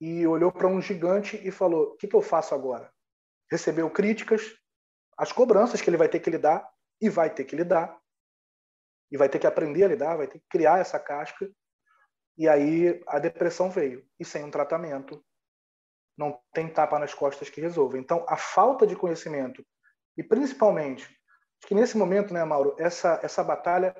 [0.02, 2.92] e olhou para um gigante e falou: O que, que eu faço agora?
[3.50, 4.42] Recebeu críticas,
[5.18, 7.98] as cobranças que ele vai ter que lidar, e vai ter que lidar,
[9.10, 11.50] e vai ter que aprender a lidar, vai ter que criar essa casca,
[12.38, 14.06] e aí a depressão veio.
[14.20, 15.24] E sem um tratamento,
[16.18, 17.98] não tem tapa nas costas que resolva.
[17.98, 19.66] Então, a falta de conhecimento,
[20.18, 23.96] e principalmente, acho que nesse momento, né, Mauro, essa, essa batalha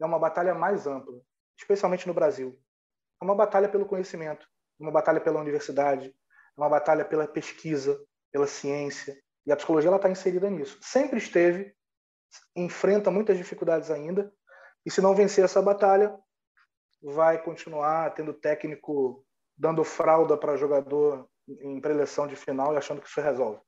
[0.00, 1.20] é uma batalha mais ampla,
[1.58, 2.58] especialmente no Brasil.
[3.20, 4.46] É uma batalha pelo conhecimento,
[4.78, 8.00] uma batalha pela universidade, é uma batalha pela pesquisa,
[8.32, 9.18] pela ciência.
[9.44, 10.78] E a psicologia está inserida nisso.
[10.80, 11.74] Sempre esteve,
[12.54, 14.32] enfrenta muitas dificuldades ainda,
[14.86, 16.16] e se não vencer essa batalha,
[17.02, 19.24] vai continuar tendo técnico
[19.56, 23.58] dando fralda para jogador em preleção de final e achando que isso resolve.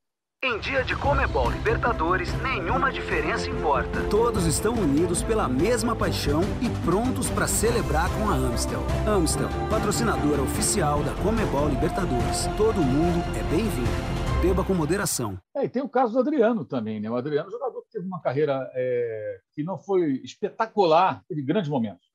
[0.43, 4.09] Em dia de Comebol Libertadores, nenhuma diferença importa.
[4.09, 8.81] Todos estão unidos pela mesma paixão e prontos para celebrar com a Amstel.
[9.07, 12.47] Amstel, patrocinadora oficial da Comebol Libertadores.
[12.57, 14.41] Todo mundo é bem-vindo.
[14.41, 15.37] Beba com moderação.
[15.55, 17.07] É, e tem o caso do Adriano também, né?
[17.07, 21.69] O Adriano, é jogador que teve uma carreira é, que não foi espetacular, teve grandes
[21.69, 22.10] momentos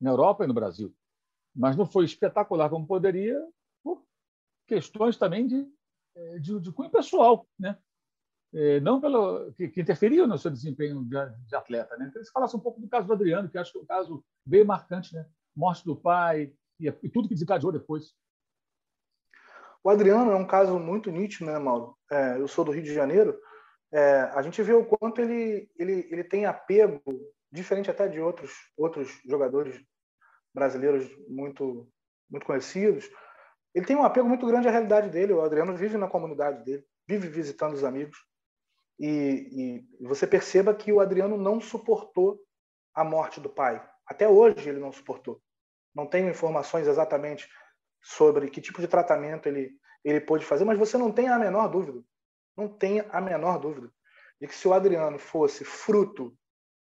[0.00, 0.94] na Europa e no Brasil.
[1.54, 3.40] Mas não foi espetacular como poderia
[3.82, 4.04] por
[4.66, 5.66] questões também de,
[6.14, 7.46] é, de, de cunho pessoal.
[7.58, 7.78] Né?
[8.54, 11.96] é, não pelo que, que interferiam no seu desempenho de, de atleta.
[11.96, 12.06] Né?
[12.08, 14.24] Então, você falasse um pouco do caso do Adriano, que acho que é um caso
[14.44, 15.26] bem marcante, né?
[15.54, 18.14] Morte do pai e, e tudo que desencadeou depois.
[19.84, 21.96] O Adriano é um caso muito nítido, né, Mauro?
[22.10, 23.38] É, eu sou do Rio de Janeiro.
[23.92, 27.00] É, a gente vê o quanto ele, ele, ele tem apego,
[27.56, 29.80] diferente até de outros, outros jogadores
[30.54, 31.90] brasileiros muito,
[32.30, 33.10] muito conhecidos.
[33.74, 35.32] Ele tem um apego muito grande à realidade dele.
[35.32, 38.16] O Adriano vive na comunidade dele, vive visitando os amigos.
[38.98, 42.40] E, e você perceba que o Adriano não suportou
[42.94, 43.86] a morte do pai.
[44.06, 45.42] Até hoje ele não suportou.
[45.94, 47.48] Não tenho informações exatamente
[48.02, 49.72] sobre que tipo de tratamento ele,
[50.04, 52.02] ele pôde fazer, mas você não tem a menor dúvida,
[52.56, 53.90] não tem a menor dúvida
[54.40, 56.36] de que se o Adriano fosse fruto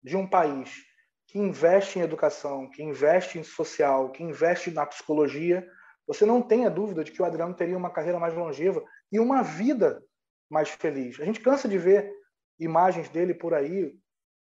[0.03, 0.83] de um país
[1.27, 5.67] que investe em educação, que investe em social, que investe na psicologia,
[6.05, 9.41] você não tenha dúvida de que o Adriano teria uma carreira mais longeva e uma
[9.41, 10.03] vida
[10.49, 11.19] mais feliz.
[11.19, 12.11] A gente cansa de ver
[12.59, 13.97] imagens dele por aí,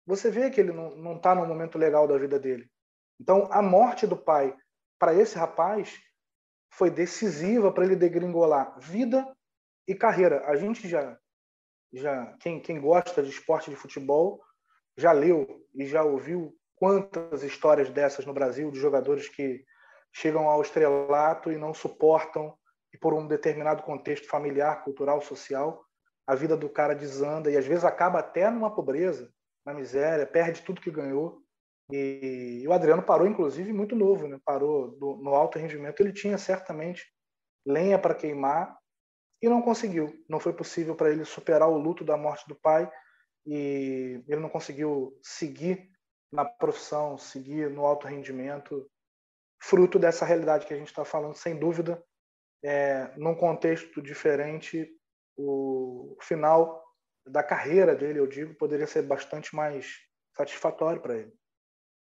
[0.06, 2.68] você vê que ele não está no momento legal da vida dele.
[3.18, 4.54] Então, a morte do pai
[4.98, 5.98] para esse rapaz
[6.70, 9.34] foi decisiva para ele degringolar vida
[9.86, 10.44] e carreira.
[10.46, 11.16] A gente já,
[11.92, 14.42] já quem, quem gosta de esporte de futebol,
[14.96, 19.64] já leu e já ouviu quantas histórias dessas no Brasil de jogadores que
[20.12, 22.56] chegam ao estrelato e não suportam
[22.92, 25.84] e por um determinado contexto familiar, cultural, social,
[26.26, 29.30] a vida do cara desanda e às vezes acaba até numa pobreza,
[29.66, 31.44] na miséria, perde tudo que ganhou
[31.90, 34.38] e, e o Adriano parou, inclusive, muito novo, né?
[34.44, 36.00] parou do, no alto rendimento.
[36.00, 37.04] Ele tinha certamente
[37.66, 38.76] lenha para queimar
[39.42, 40.12] e não conseguiu.
[40.28, 42.90] Não foi possível para ele superar o luto da morte do pai
[43.46, 45.90] e ele não conseguiu seguir
[46.32, 48.88] na profissão, seguir no alto rendimento,
[49.62, 52.02] fruto dessa realidade que a gente está falando, sem dúvida,
[52.62, 54.88] é, num contexto diferente,
[55.36, 56.82] o final
[57.26, 59.98] da carreira dele, eu digo, poderia ser bastante mais
[60.36, 61.32] satisfatório para ele.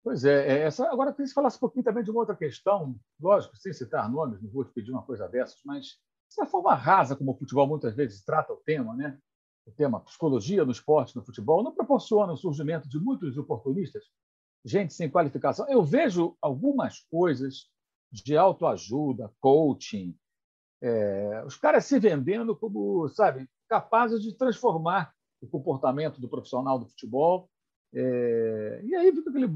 [0.04, 2.20] Pois é, é, essa, agora eu queria que você falasse um pouquinho também de uma
[2.20, 5.98] outra questão, lógico, sem citar nomes, não vou te pedir uma coisa dessas, mas
[6.30, 9.18] essa forma rasa como o futebol muitas vezes trata o tema, né?
[9.66, 14.04] O tema psicologia no esporte, no futebol, não proporciona o surgimento de muitos oportunistas,
[14.66, 15.68] gente sem qualificação.
[15.70, 17.70] Eu vejo algumas coisas
[18.12, 20.16] de autoajuda, coaching,
[20.82, 26.88] é, os caras se vendendo como, sabe, capazes de transformar o comportamento do profissional do
[26.88, 27.50] futebol.
[27.94, 29.50] É, e aí fica aquele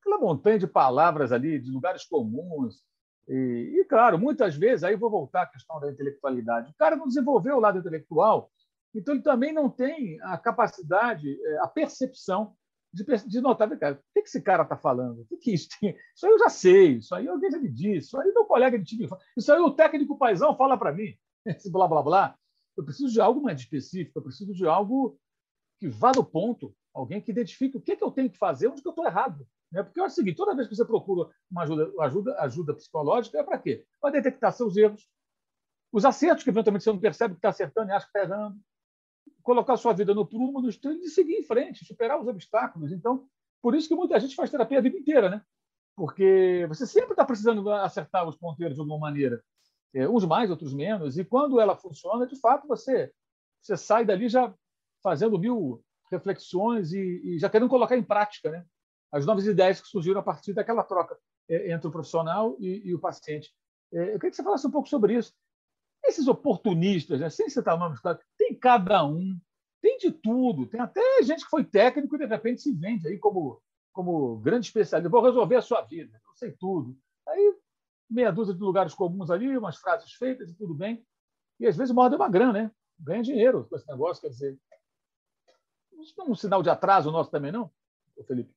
[0.00, 2.82] aquela montanha de palavras ali, de lugares comuns.
[3.28, 6.70] E, e, claro, muitas vezes, aí vou voltar à questão da intelectualidade.
[6.70, 8.50] O cara não desenvolveu o lado intelectual,
[8.94, 12.56] então ele também não tem a capacidade, é, a percepção
[12.92, 15.20] de, de notar, cara, o que esse cara está falando?
[15.20, 15.96] O que, que isso tem?
[16.14, 18.78] Isso aí eu já sei, isso aí alguém já me disse, isso aí meu colega
[18.78, 22.36] de time fala, isso aí o técnico paisão fala para mim, esse blá, blá, blá.
[22.76, 25.18] Eu preciso de algo mais específico, eu preciso de algo
[25.78, 28.82] que vá no ponto, alguém que identifique o que, que eu tenho que fazer, onde
[28.82, 29.46] que eu estou errado.
[29.72, 29.82] Né?
[29.82, 33.42] Porque é o seguinte: toda vez que você procura uma ajuda, ajuda, ajuda psicológica, é
[33.42, 33.84] para quê?
[34.00, 35.08] Para detectar seus erros,
[35.92, 38.58] os acertos que eventualmente você não percebe que está acertando e acha que está errando,
[39.50, 42.92] colocar sua vida no prumo, no trilho e seguir em frente, superar os obstáculos.
[42.92, 43.26] Então,
[43.60, 45.42] por isso que muita gente faz terapia a vida inteira, né?
[45.96, 49.42] Porque você sempre está precisando acertar os ponteiros de alguma maneira,
[49.92, 53.12] é, uns mais, outros menos, e quando ela funciona, de fato, você,
[53.60, 54.54] você sai dali já
[55.02, 55.82] fazendo mil
[56.12, 58.64] reflexões e, e já querendo colocar em prática, né?
[59.10, 62.94] as novas ideias que surgiram a partir daquela troca é, entre o profissional e, e
[62.94, 63.52] o paciente.
[63.92, 65.34] É, eu queria que você falasse um pouco sobre isso.
[66.04, 68.20] Esses oportunistas, né, sem citar nomes, claro,
[68.54, 69.38] cada um,
[69.80, 70.66] tem de tudo.
[70.66, 73.60] Tem até gente que foi técnico e, de repente, se vende aí como,
[73.92, 75.08] como grande especialista.
[75.08, 76.96] Vou resolver a sua vida, eu sei tudo.
[77.28, 77.54] Aí,
[78.08, 81.04] meia dúzia de lugares comuns ali, umas frases feitas e tudo bem.
[81.58, 82.70] E, às vezes, morde uma grana, né?
[82.98, 84.58] Ganha dinheiro com esse negócio, quer dizer...
[86.00, 87.70] Isso não é um sinal de atraso nosso também, não,
[88.26, 88.54] Felipe?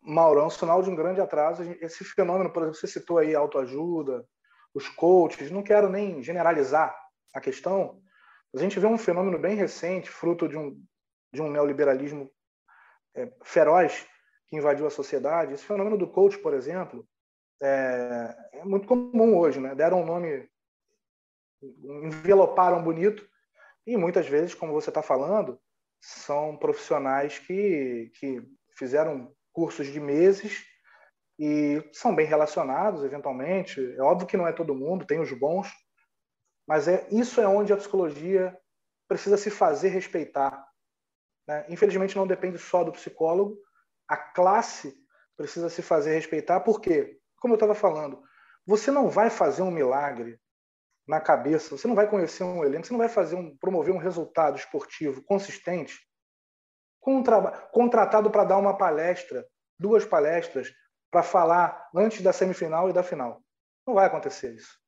[0.00, 1.62] Mauro, é um sinal de um grande atraso.
[1.80, 4.26] Esse fenômeno, por exemplo, você citou aí autoajuda,
[4.72, 6.94] os coaches, não quero nem generalizar
[7.34, 8.02] a questão,
[8.54, 10.80] a gente vê um fenômeno bem recente, fruto de um,
[11.32, 12.30] de um neoliberalismo
[13.14, 14.06] é, feroz
[14.46, 15.52] que invadiu a sociedade.
[15.52, 17.06] Esse fenômeno do coach, por exemplo,
[17.60, 19.74] é, é muito comum hoje, né?
[19.74, 20.48] Deram um nome,
[21.62, 23.26] enveloparam bonito,
[23.86, 25.60] e muitas vezes, como você está falando,
[26.00, 28.42] são profissionais que, que
[28.76, 30.64] fizeram cursos de meses
[31.38, 33.80] e são bem relacionados, eventualmente.
[33.96, 35.68] É óbvio que não é todo mundo, tem os bons,
[36.66, 38.56] mas é isso é onde a psicologia
[39.08, 40.66] precisa se fazer respeitar.
[41.46, 41.66] Né?
[41.68, 43.58] Infelizmente, não depende só do psicólogo,
[44.08, 44.94] a classe
[45.36, 48.22] precisa se fazer respeitar, porque, como eu estava falando,
[48.66, 50.40] você não vai fazer um milagre
[51.06, 53.98] na cabeça, você não vai conhecer um elenco, você não vai fazer um, promover um
[53.98, 56.00] resultado esportivo consistente
[57.70, 59.46] contratado para dar uma palestra,
[59.78, 60.72] duas palestras,
[61.10, 63.42] para falar antes da semifinal e da final.
[63.86, 64.78] Não vai acontecer isso.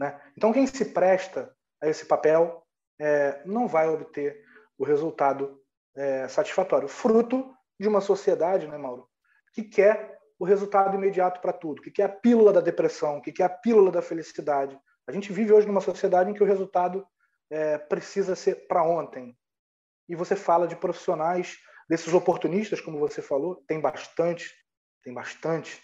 [0.00, 0.18] Né?
[0.34, 2.66] Então, quem se presta a esse papel
[2.98, 4.42] é, não vai obter
[4.78, 5.60] o resultado
[5.94, 9.06] é, satisfatório, fruto de uma sociedade, né, Mauro,
[9.52, 13.44] que quer o resultado imediato para tudo, que quer a pílula da depressão, que quer
[13.44, 14.78] a pílula da felicidade.
[15.06, 17.06] A gente vive hoje numa sociedade em que o resultado
[17.50, 19.36] é, precisa ser para ontem.
[20.08, 21.58] E você fala de profissionais,
[21.90, 24.50] desses oportunistas, como você falou, tem bastante,
[25.02, 25.82] tem bastante,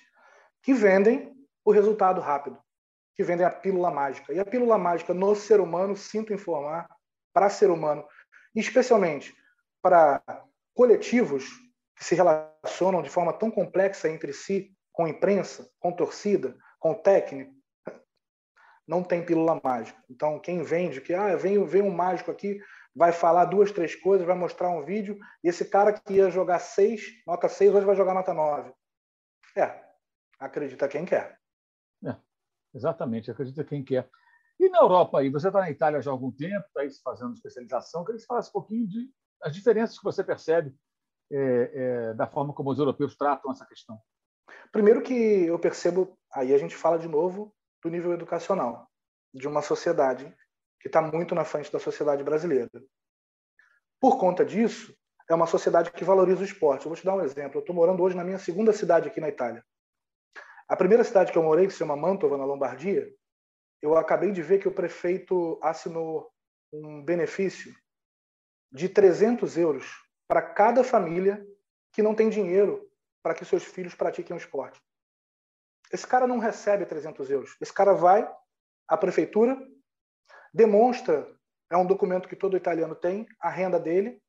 [0.62, 2.58] que vendem o resultado rápido,
[3.16, 4.32] que vendem a pílula mágica.
[4.32, 6.88] E a pílula mágica no ser humano, sinto informar,
[7.32, 8.06] para ser humano,
[8.54, 9.34] especialmente
[9.82, 10.22] para
[10.74, 11.44] coletivos
[11.96, 17.54] que se relacionam de forma tão complexa entre si, com imprensa, com torcida, com técnico,
[18.86, 20.00] não tem pílula mágica.
[20.08, 22.60] Então, quem vende que ah, vem, vem um mágico aqui,
[22.94, 26.58] vai falar duas, três coisas, vai mostrar um vídeo, e esse cara que ia jogar
[26.58, 28.72] seis, nota seis, hoje vai jogar nota nove.
[29.56, 29.82] É,
[30.38, 31.38] acredita quem quer.
[32.04, 32.16] É,
[32.76, 34.08] exatamente, acredita quem quer.
[34.58, 37.34] E na Europa aí, você está na Itália já há algum tempo, está aí fazendo
[37.34, 39.10] especialização, queria que você falasse um pouquinho de
[39.42, 40.74] as diferenças que você percebe
[41.30, 44.00] é, é, da forma como os europeus tratam essa questão.
[44.72, 48.88] Primeiro que eu percebo, aí a gente fala de novo do nível educacional
[49.34, 50.34] de uma sociedade
[50.80, 52.70] que está muito na frente da sociedade brasileira.
[54.00, 54.94] Por conta disso,
[55.28, 56.86] é uma sociedade que valoriza o esporte.
[56.86, 57.58] Eu vou te dar um exemplo.
[57.58, 59.64] Eu estou morando hoje na minha segunda cidade aqui na Itália.
[60.68, 63.08] A primeira cidade que eu morei, que se chama Mantova, na Lombardia,
[63.80, 66.30] eu acabei de ver que o prefeito assinou
[66.72, 67.74] um benefício
[68.72, 69.86] de 300 euros
[70.26, 71.46] para cada família
[71.92, 72.90] que não tem dinheiro
[73.22, 74.80] para que seus filhos pratiquem o esporte.
[75.92, 77.56] Esse cara não recebe 300 euros.
[77.60, 78.28] Esse cara vai
[78.88, 79.56] à prefeitura,
[80.52, 81.26] demonstra,
[81.70, 84.20] é um documento que todo italiano tem, a renda dele,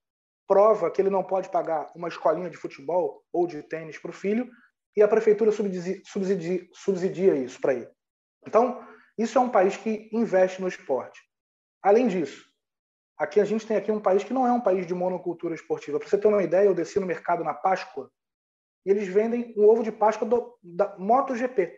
[0.47, 4.13] prova que ele não pode pagar uma escolinha de futebol ou de tênis para o
[4.13, 4.50] filho,
[4.97, 7.89] e a prefeitura subsidia, subsidia, subsidia isso para ele.
[8.47, 8.83] Então,
[9.15, 11.21] isso é um país que investe no esporte.
[11.83, 12.43] Além disso,
[13.15, 15.99] aqui a gente tem aqui um país que não é um país de monocultura esportiva.
[15.99, 18.12] Para você ter uma ideia, eu desci no mercado na Páscoa
[18.83, 21.77] e eles vendem um ovo de Páscoa do, da MotoGP,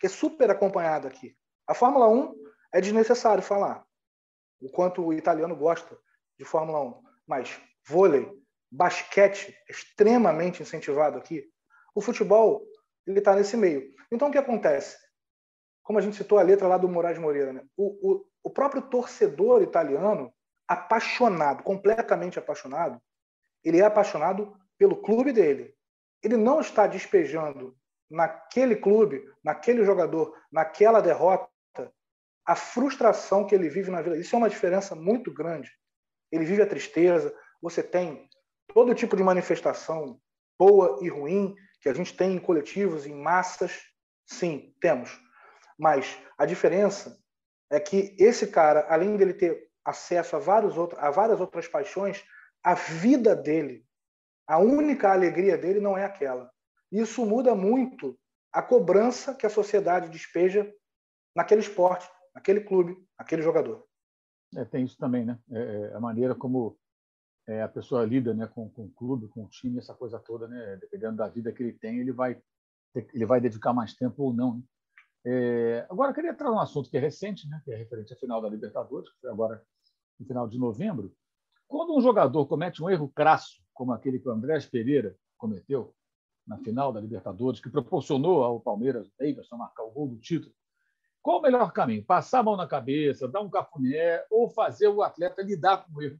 [0.00, 1.36] que é super acompanhado aqui.
[1.64, 2.34] A Fórmula 1
[2.74, 3.86] é desnecessário falar
[4.60, 5.96] o quanto o italiano gosta
[6.36, 8.28] de Fórmula 1, mas vôlei,
[8.68, 11.48] basquete extremamente incentivado aqui.
[11.98, 12.64] O futebol
[13.04, 13.92] ele está nesse meio.
[14.08, 14.96] Então o que acontece?
[15.82, 17.64] Como a gente citou a letra lá do Moraes Moreira, né?
[17.76, 20.32] o, o, o próprio torcedor italiano,
[20.68, 23.02] apaixonado, completamente apaixonado,
[23.64, 25.74] ele é apaixonado pelo clube dele,
[26.22, 27.76] ele não está despejando
[28.08, 31.50] naquele clube, naquele jogador, naquela derrota,
[32.46, 34.16] a frustração que ele vive na vida.
[34.16, 35.68] Isso é uma diferença muito grande.
[36.30, 37.34] Ele vive a tristeza.
[37.60, 38.28] Você tem
[38.72, 40.20] todo tipo de manifestação,
[40.56, 43.80] boa e ruim, que a gente tem em coletivos, em massas.
[44.26, 45.10] Sim, temos.
[45.78, 47.18] Mas a diferença
[47.70, 52.24] é que esse cara, além dele ter acesso a, vários a várias outras paixões,
[52.62, 53.88] a vida dele
[54.48, 56.50] a única alegria dele não é aquela.
[56.90, 58.18] Isso muda muito
[58.50, 60.72] a cobrança que a sociedade despeja
[61.36, 63.86] naquele esporte, naquele clube, naquele jogador.
[64.56, 65.38] É, tem isso também, né?
[65.50, 66.78] É, é, a maneira como
[67.48, 70.46] é, a pessoa lida, né, com, com o clube, com o time, essa coisa toda,
[70.46, 70.76] né?
[70.76, 72.40] Dependendo da vida que ele tem, ele vai
[73.14, 74.56] ele vai dedicar mais tempo ou não.
[74.56, 74.62] Né?
[75.24, 77.60] É, agora, eu queria trazer um assunto que é recente, né?
[77.64, 79.62] Que é referente à final da Libertadores, que foi agora
[80.20, 81.14] no final de novembro.
[81.66, 85.94] Quando um jogador comete um erro crasso como aquele que o Andrés Pereira cometeu
[86.46, 90.52] na final da Libertadores, que proporcionou ao Palmeiras o Davidson marcar o gol do título.
[91.22, 92.04] Qual o melhor caminho?
[92.04, 96.02] Passar a mão na cabeça, dar um cafuné ou fazer o atleta lidar com o
[96.02, 96.18] erro,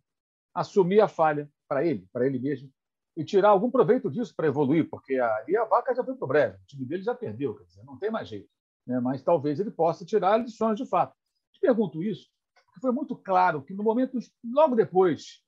[0.59, 2.71] assumir a falha para ele, para ele mesmo,
[3.17, 6.29] e tirar algum proveito disso para evoluir, porque ali a vaca já foi para o
[6.29, 8.49] breve, o time dele já perdeu, quer dizer, não tem mais jeito.
[8.87, 9.01] Né?
[9.01, 11.15] Mas talvez ele possa tirar lições de fato.
[11.53, 12.29] Te pergunto isso,
[12.67, 15.43] porque foi muito claro que no momento, logo depois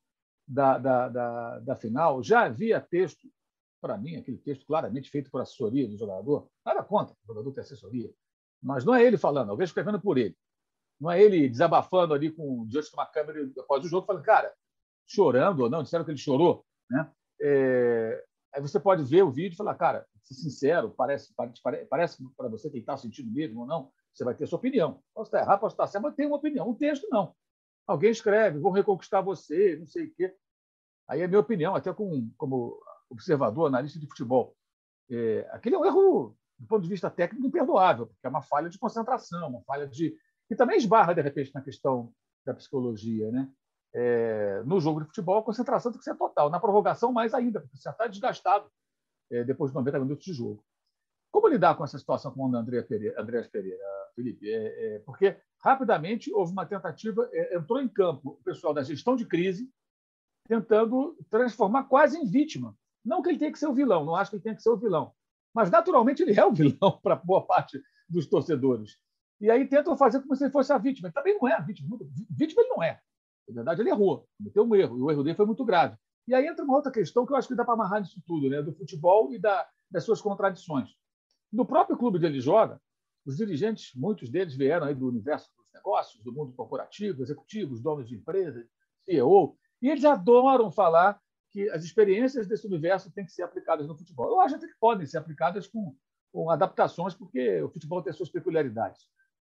[0.46, 3.28] da, da, da, da final, já havia texto,
[3.80, 7.62] para mim, aquele texto claramente feito por assessoria do jogador, nada contra o jogador ter
[7.62, 8.10] assessoria,
[8.62, 10.36] mas não é ele falando, alguém escrevendo por ele.
[11.00, 14.52] Não é ele desabafando ali com, diante de uma câmera após o jogo, falando, cara,
[15.10, 16.64] chorando ou não, disseram que ele chorou.
[16.88, 17.10] Né?
[17.42, 22.48] É, aí você pode ver o vídeo e falar, cara, sincero, parece, parece, parece para
[22.48, 25.02] você que está sentindo mesmo ou não, você vai ter sua opinião.
[25.14, 26.68] Posso estar errado, posso estar certo, mas tem uma opinião.
[26.68, 27.34] O texto, não.
[27.86, 30.34] Alguém escreve, vou reconquistar você, não sei o quê.
[31.08, 34.54] Aí é minha opinião, até com, como observador, analista de futebol.
[35.10, 38.70] É, aquele é um erro, do ponto de vista técnico, imperdoável, porque é uma falha
[38.70, 40.16] de concentração, uma falha de
[40.48, 42.12] que também esbarra, de repente, na questão
[42.44, 43.30] da psicologia.
[43.30, 43.50] Né?
[43.92, 46.48] É, no jogo de futebol, a concentração tem que ser total.
[46.48, 48.70] Na prorrogação, mais ainda, porque você já está desgastado
[49.30, 50.64] é, depois de 90 minutos de jogo.
[51.30, 53.82] Como lidar com essa situação, como o André Pereira, Andrés Pereira,
[54.14, 54.50] Felipe?
[54.50, 59.14] É, é, porque rapidamente houve uma tentativa, é, entrou em campo o pessoal da gestão
[59.14, 59.70] de crise,
[60.48, 62.76] tentando transformar quase em vítima.
[63.04, 64.70] Não que ele tenha que ser o vilão, não acho que ele tenha que ser
[64.70, 65.12] o vilão,
[65.54, 68.98] mas naturalmente ele é o vilão para boa parte dos torcedores.
[69.40, 71.08] E aí tentam fazer como se ele fosse a vítima.
[71.08, 71.96] Ele também não é a vítima.
[72.28, 73.00] Vítima ele não é.
[73.50, 75.96] Na verdade, ele errou, cometeu um erro, e o erro dele foi muito grave.
[76.26, 78.48] E aí entra uma outra questão que eu acho que dá para amarrar nisso tudo,
[78.48, 78.62] né?
[78.62, 80.90] do futebol e da, das suas contradições.
[81.52, 82.80] No próprio clube onde ele joga,
[83.26, 88.08] os dirigentes, muitos deles vieram aí do universo dos negócios, do mundo corporativo, executivos, donos
[88.08, 88.66] de empresas,
[89.04, 91.20] CEO, e eles adoram falar
[91.50, 94.28] que as experiências desse universo têm que ser aplicadas no futebol.
[94.28, 95.94] Eu acho até que podem ser aplicadas com,
[96.32, 99.08] com adaptações, porque o futebol tem suas peculiaridades.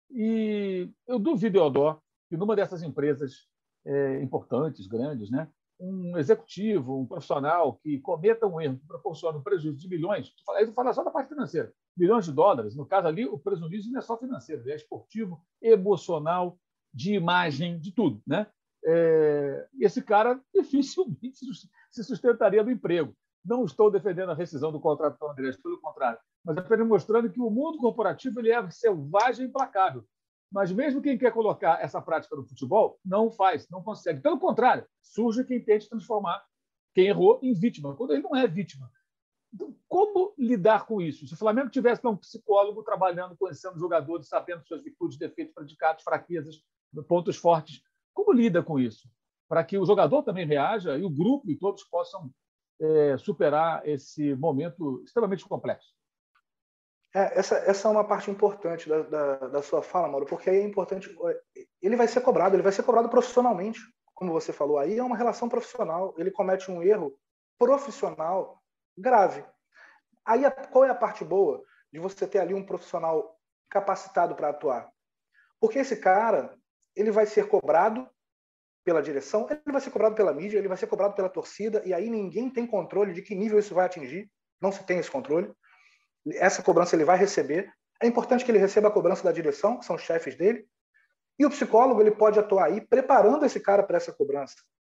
[0.09, 3.47] E eu duvido, Eodó, que numa dessas empresas
[3.89, 5.47] é, importantes, grandes, né,
[5.79, 10.65] um executivo, um profissional que cometa um erro que proporciona um prejuízo de milhões, aí
[10.65, 13.99] eu falo só da parte financeira, milhões de dólares, no caso ali, o prejuízo não
[13.99, 16.57] é só financeiro, é esportivo, emocional,
[16.93, 18.21] de imagem, de tudo.
[18.25, 18.47] Né?
[18.85, 21.39] É, esse cara dificilmente
[21.91, 23.15] se sustentaria no emprego.
[23.45, 27.39] Não estou defendendo a rescisão do contrato com Andrés, pelo contrário, mas apenas mostrando que
[27.39, 30.03] o mundo corporativo ele é selvagem e implacável.
[30.51, 34.21] Mas mesmo quem quer colocar essa prática no futebol, não faz, não consegue.
[34.21, 36.43] Pelo contrário, surge quem tente transformar
[36.93, 38.91] quem errou em vítima, quando ele não é vítima.
[39.53, 41.27] Então, como lidar com isso?
[41.27, 46.63] Se o Flamengo tivesse um psicólogo trabalhando, conhecendo jogadores, sabendo suas virtudes, defeitos, predicados, fraquezas,
[47.07, 47.81] pontos fortes,
[48.13, 49.09] como lida com isso?
[49.47, 52.31] Para que o jogador também reaja e o grupo e todos possam
[52.79, 55.98] é, superar esse momento extremamente complexo.
[57.13, 60.57] É, essa, essa é uma parte importante da, da, da, sua fala, Mauro, porque aí
[60.57, 61.15] é importante.
[61.81, 63.79] Ele vai ser cobrado, ele vai ser cobrado profissionalmente,
[64.13, 64.77] como você falou.
[64.77, 66.13] Aí é uma relação profissional.
[66.17, 67.17] Ele comete um erro
[67.57, 68.61] profissional
[68.97, 69.43] grave.
[70.25, 73.35] Aí qual é a parte boa de você ter ali um profissional
[73.69, 74.89] capacitado para atuar?
[75.59, 76.55] Porque esse cara
[76.95, 78.07] ele vai ser cobrado
[78.83, 81.93] pela direção, ele vai ser cobrado pela mídia, ele vai ser cobrado pela torcida, e
[81.93, 84.29] aí ninguém tem controle de que nível isso vai atingir.
[84.61, 85.53] Não se tem esse controle
[86.35, 87.71] essa cobrança ele vai receber.
[88.01, 90.65] É importante que ele receba a cobrança da direção, que são os chefes dele.
[91.37, 94.55] E o psicólogo ele pode atuar aí preparando esse cara para essa cobrança,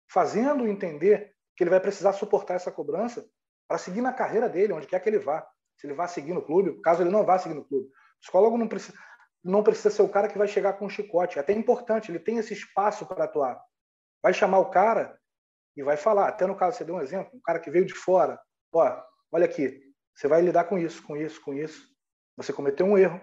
[0.09, 3.25] fazendo entender que ele vai precisar suportar essa cobrança
[3.67, 5.47] para seguir na carreira dele, onde quer que ele vá.
[5.77, 7.87] Se ele vai seguir no clube, caso ele não vá seguir no clube.
[7.87, 8.97] O psicólogo não precisa,
[9.43, 11.37] não precisa ser o cara que vai chegar com um chicote.
[11.37, 13.61] É até importante, ele tem esse espaço para atuar.
[14.21, 15.17] Vai chamar o cara
[15.75, 16.27] e vai falar.
[16.27, 18.39] Até no caso, você deu um exemplo, um cara que veio de fora.
[18.73, 19.81] Ó, olha aqui,
[20.15, 21.87] você vai lidar com isso, com isso, com isso.
[22.37, 23.19] Você cometeu um erro.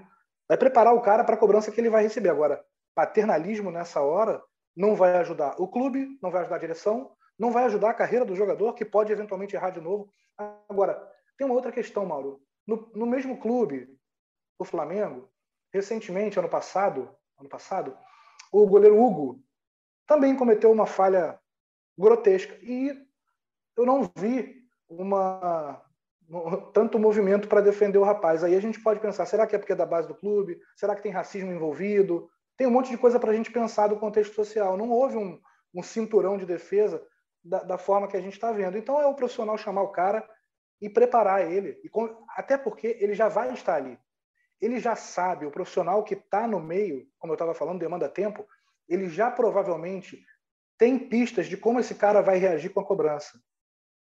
[0.48, 2.28] Vai preparar o cara para a cobrança que ele vai receber.
[2.28, 2.64] Agora,
[2.94, 4.42] paternalismo nessa hora
[4.76, 8.24] não vai ajudar o clube, não vai ajudar a direção, não vai ajudar a carreira
[8.24, 10.12] do jogador, que pode eventualmente errar de novo.
[10.68, 11.00] Agora,
[11.36, 12.40] tem uma outra questão, Mauro.
[12.66, 13.88] No, no mesmo clube,
[14.58, 15.30] o Flamengo,
[15.72, 17.96] recentemente, ano passado, ano passado,
[18.52, 19.42] o goleiro Hugo
[20.06, 21.38] também cometeu uma falha
[21.96, 22.58] grotesca.
[22.62, 22.94] E
[23.76, 25.82] eu não vi uma
[26.72, 28.44] tanto movimento para defender o rapaz.
[28.44, 30.60] Aí a gente pode pensar, será que é porque é da base do clube?
[30.76, 32.30] Será que tem racismo envolvido?
[32.56, 34.76] Tem um monte de coisa para a gente pensar do contexto social.
[34.76, 35.40] Não houve um,
[35.74, 37.04] um cinturão de defesa
[37.42, 38.78] da, da, forma que a gente está vendo.
[38.78, 40.28] Então é o profissional chamar o cara
[40.80, 41.80] e preparar ele.
[41.82, 43.98] E com, até porque ele já vai estar ali.
[44.60, 48.46] Ele já sabe, o profissional que está no meio, como eu estava falando, demanda tempo,
[48.88, 50.22] ele já provavelmente
[50.78, 53.40] tem pistas de como esse cara vai reagir com a cobrança.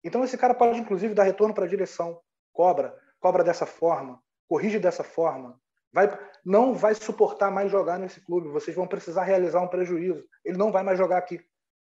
[0.05, 2.21] Então esse cara pode inclusive dar retorno para a direção,
[2.53, 5.59] cobra, cobra dessa forma, corrige dessa forma,
[5.93, 6.07] vai,
[6.45, 10.71] não vai suportar mais jogar nesse clube, vocês vão precisar realizar um prejuízo, ele não
[10.71, 11.41] vai mais jogar aqui.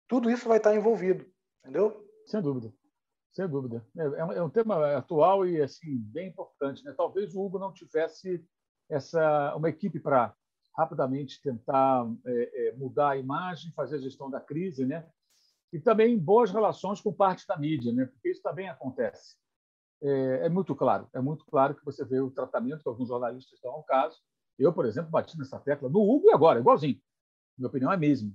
[0.07, 1.25] Tudo isso vai estar envolvido,
[1.61, 2.03] entendeu?
[2.25, 2.73] Sem dúvida,
[3.31, 3.85] sem dúvida.
[3.95, 6.83] É, é um, é um tema atual e assim bem importante.
[6.83, 6.93] Né?
[6.97, 8.43] Talvez o Hugo não tivesse
[8.89, 10.33] essa uma equipe para
[10.75, 15.07] rapidamente tentar é, é, mudar a imagem, fazer a gestão da crise, né?
[15.71, 18.05] E também boas relações com parte da mídia, né?
[18.05, 19.35] porque isso também acontece.
[20.01, 23.59] É, é, muito claro, é muito claro que você vê o tratamento que alguns jornalistas
[23.61, 24.17] dão ao caso.
[24.57, 26.99] Eu, por exemplo, bati nessa tecla no Hugo e agora, igualzinho.
[27.57, 28.31] Minha opinião é a mesma.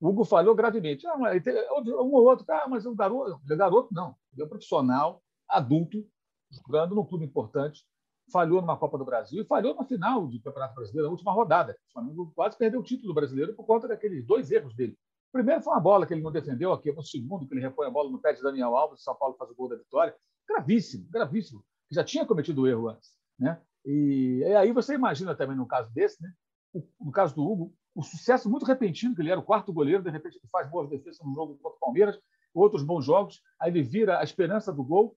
[0.00, 1.06] O Hugo falhou gravemente.
[1.06, 4.16] Ah, um ou outro, ah, mas o garoto, ele é garoto, não.
[4.32, 6.06] Ele é um profissional, adulto,
[6.50, 7.84] jogando num clube importante,
[8.32, 11.76] falhou numa Copa do Brasil e falhou na final do Campeonato Brasileiro, na última rodada.
[11.88, 14.96] O Flamengo quase perdeu o título brasileiro por conta daqueles dois erros dele.
[15.32, 17.90] Primeiro foi uma bola que ele não defendeu aqui, no segundo que ele repõe a
[17.90, 20.14] bola no pé de Daniel Alves, São Paulo faz o gol da vitória.
[20.48, 21.64] Gravíssimo, gravíssimo.
[21.90, 23.12] Já tinha cometido o erro antes.
[23.38, 23.60] Né?
[23.84, 26.32] E, e aí você imagina também, no caso desse, né?
[27.00, 30.10] no caso do Hugo, o sucesso muito repentino, que ele era o quarto goleiro, de
[30.10, 32.18] repente ele faz boas defesas no jogo contra o Palmeiras,
[32.54, 35.16] outros bons jogos, aí ele vira a esperança do gol,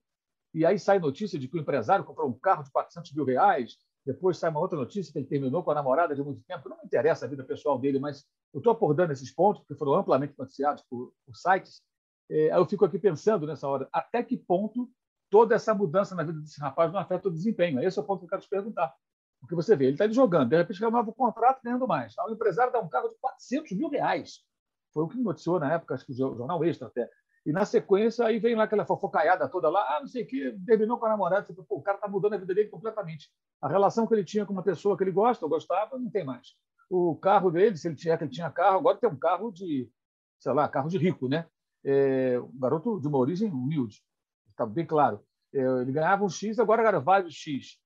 [0.54, 3.76] e aí sai notícia de que o empresário comprou um carro de 400 mil reais,
[4.04, 6.68] depois sai uma outra notícia que ele terminou com a namorada de muito tempo.
[6.68, 9.94] Não me interessa a vida pessoal dele, mas eu estou abordando esses pontos, porque foram
[9.94, 11.82] amplamente noticiados por, por sites.
[12.30, 14.90] É, eu fico aqui pensando nessa hora, até que ponto
[15.30, 17.82] toda essa mudança na vida desse rapaz não afeta o desempenho?
[17.82, 18.92] Esse é o ponto que eu quero te perguntar.
[19.40, 22.14] Porque você vê, ele está jogando, de repente renova o contrato ganhando mais.
[22.18, 24.40] O empresário dá um carro de 400 mil reais.
[24.92, 27.08] Foi o que noticiou na época, acho que o Jornal Extra até.
[27.44, 30.56] E na sequência, aí vem lá aquela fofocaiada toda lá, ah, não sei o quê,
[30.64, 33.30] terminou com a namorada, tipo, Pô, o cara está mudando a vida dele completamente.
[33.60, 36.24] A relação que ele tinha com uma pessoa que ele gosta ou gostava, não tem
[36.24, 36.54] mais.
[36.88, 39.90] O carro dele, se ele tinha que ele tinha carro, agora tem um carro de,
[40.38, 41.46] sei lá, carro de rico, né?
[41.84, 44.00] É, um garoto de uma origem humilde,
[44.50, 45.24] está bem claro.
[45.52, 47.78] É, ele ganhava um X, agora ganha vários X.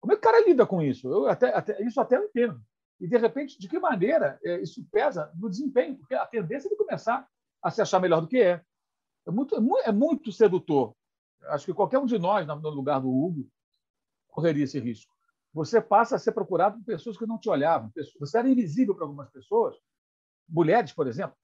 [0.00, 1.08] Como é que o cara lida com isso?
[1.08, 2.60] Eu até, até, isso até eu entendo.
[3.00, 5.96] E, de repente, de que maneira é, isso pesa no desempenho?
[5.96, 7.26] Porque a tendência é de começar
[7.62, 8.62] a se achar melhor do que é,
[9.26, 10.94] é muito, é muito sedutor.
[11.48, 13.48] Acho que qualquer um de nós, no lugar do Hugo,
[14.28, 15.12] correria esse risco.
[15.52, 17.92] Você passa a ser procurado por pessoas que não te olhavam.
[18.18, 19.76] Você era invisível para algumas pessoas,
[20.48, 21.36] mulheres, por exemplo,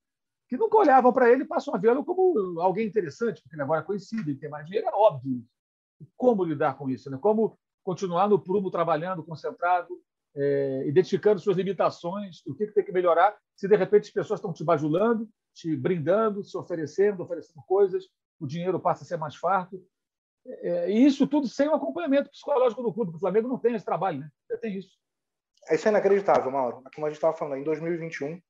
[0.49, 3.83] que nunca olhavam para ele e passam a vê-lo como alguém interessante, porque ele agora
[3.83, 4.89] é conhecido e tem mais dinheiro.
[4.89, 5.45] É óbvio.
[6.17, 7.11] Como lidar com isso?
[7.11, 7.19] Né?
[7.19, 10.01] Como continuar no prumo, trabalhando, concentrado,
[10.39, 14.39] é, identificando suas limitações, o que, que tem que melhorar, se de repente as pessoas
[14.39, 18.05] estão te bajulando, te brindando, se oferecendo, oferecendo coisas,
[18.39, 19.85] o dinheiro passa a ser mais farto.
[20.47, 23.17] É, e isso tudo sem o acompanhamento psicológico do clube.
[23.17, 24.31] O Flamengo não tem esse trabalho, né?
[24.61, 24.97] Tem isso.
[25.69, 26.83] É isso é inacreditável, Mauro.
[26.95, 28.41] Como a gente estava falando, em 2021,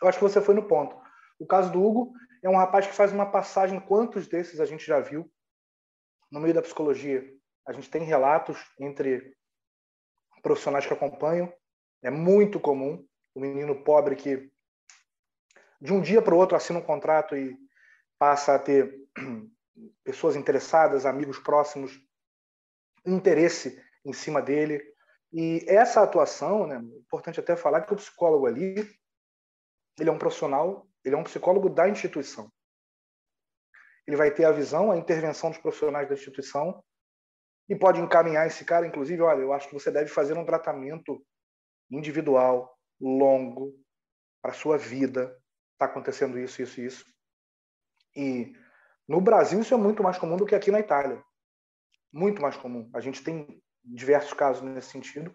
[0.00, 0.96] eu acho que você foi no ponto.
[1.38, 3.78] O caso do Hugo é um rapaz que faz uma passagem.
[3.78, 5.30] Quantos desses a gente já viu?
[6.30, 7.22] No meio da psicologia,
[7.66, 9.36] a gente tem relatos entre
[10.42, 11.52] profissionais que acompanham.
[12.02, 14.50] É muito comum o menino pobre que
[15.80, 17.56] de um dia para o outro assina um contrato e
[18.18, 19.00] passa a ter
[20.04, 21.98] pessoas interessadas, amigos próximos,
[23.06, 24.80] interesse em cima dele.
[25.32, 28.74] E essa atuação, né, importante até falar que o psicólogo ali,
[29.98, 32.52] ele é um profissional, ele é um psicólogo da instituição.
[34.06, 36.82] Ele vai ter a visão, a intervenção dos profissionais da instituição
[37.68, 41.24] e pode encaminhar esse cara, inclusive, olha, eu acho que você deve fazer um tratamento
[41.90, 43.72] individual, longo,
[44.40, 45.36] para a sua vida,
[45.72, 47.04] está acontecendo isso, isso isso.
[48.14, 48.52] E
[49.08, 51.22] no Brasil isso é muito mais comum do que aqui na Itália.
[52.12, 52.90] Muito mais comum.
[52.94, 55.34] A gente tem diversos casos nesse sentido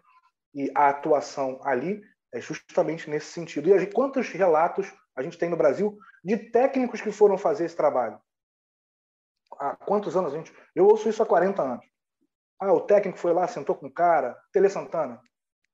[0.53, 2.01] e a atuação ali
[2.33, 3.69] é justamente nesse sentido.
[3.69, 7.75] E gente, quantos relatos a gente tem no Brasil de técnicos que foram fazer esse
[7.75, 8.19] trabalho?
[9.59, 10.53] Há quantos anos a gente?
[10.75, 11.85] Eu ouço isso há 40 anos.
[12.59, 15.21] Ah, o técnico foi lá, sentou com o cara, Tele Santana,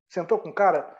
[0.10, 0.96] sentou com o cara,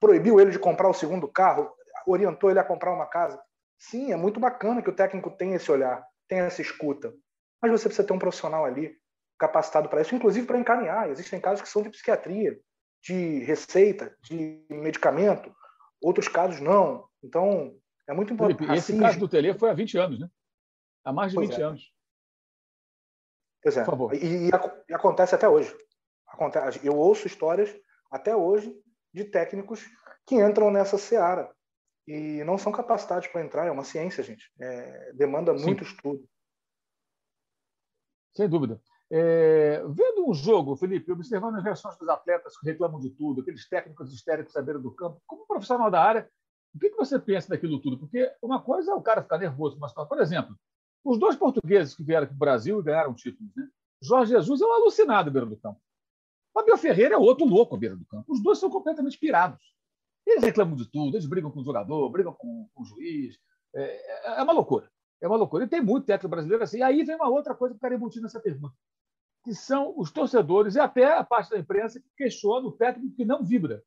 [0.00, 1.70] proibiu ele de comprar o segundo carro,
[2.06, 3.40] orientou ele a comprar uma casa.
[3.78, 7.12] Sim, é muito bacana que o técnico tenha esse olhar, tenha essa escuta.
[7.62, 8.96] Mas você precisa ter um profissional ali
[9.38, 11.08] capacitado para isso, inclusive para encaminhar.
[11.10, 12.58] Existem casos que são de psiquiatria,
[13.02, 15.54] de receita, de medicamento,
[16.00, 17.06] outros casos não.
[17.22, 17.74] Então,
[18.08, 18.72] é muito importante.
[18.72, 20.28] Esse caso do Tele foi há 20 anos, né?
[21.04, 21.64] Há mais de pois 20 é.
[21.64, 21.92] anos.
[23.62, 23.84] Pois é.
[24.14, 24.50] E, e,
[24.88, 25.74] e, acontece até hoje.
[26.26, 27.74] Acontece, eu ouço histórias
[28.10, 28.74] até hoje
[29.12, 29.84] de técnicos
[30.26, 31.50] que entram nessa seara
[32.06, 33.66] e não são capacitados para entrar.
[33.66, 34.50] É uma ciência, gente.
[34.60, 35.64] É, demanda Sim.
[35.64, 36.26] muito estudo.
[38.34, 38.80] Sem dúvida.
[39.10, 43.66] É, vendo um jogo, Felipe, observando as reações dos atletas que reclamam de tudo, aqueles
[43.68, 46.30] técnicos histéricos à beira do campo, como profissional da área,
[46.74, 47.98] o que, que você pensa daquilo tudo?
[47.98, 50.54] Porque uma coisa é o cara ficar nervoso mas Por exemplo,
[51.08, 53.68] os dois portugueses que vieram para o Brasil e ganharam títulos, né?
[54.00, 55.80] Jorge Jesus é um alucinado à beira do campo.
[56.52, 58.32] Fabio Ferreira é outro louco à beira do campo.
[58.32, 59.58] Os dois são completamente pirados.
[60.26, 63.38] Eles reclamam de tudo, eles brigam com o jogador, brigam com, com o juiz.
[63.74, 64.90] É, é, uma loucura.
[65.20, 65.64] É uma loucura.
[65.64, 66.78] E tem muito técnico brasileiro assim.
[66.78, 68.74] E aí vem uma outra coisa que eu quero embutir nessa pergunta,
[69.44, 73.24] que são os torcedores e até a parte da imprensa que questiona o técnico que
[73.24, 73.82] não vibra.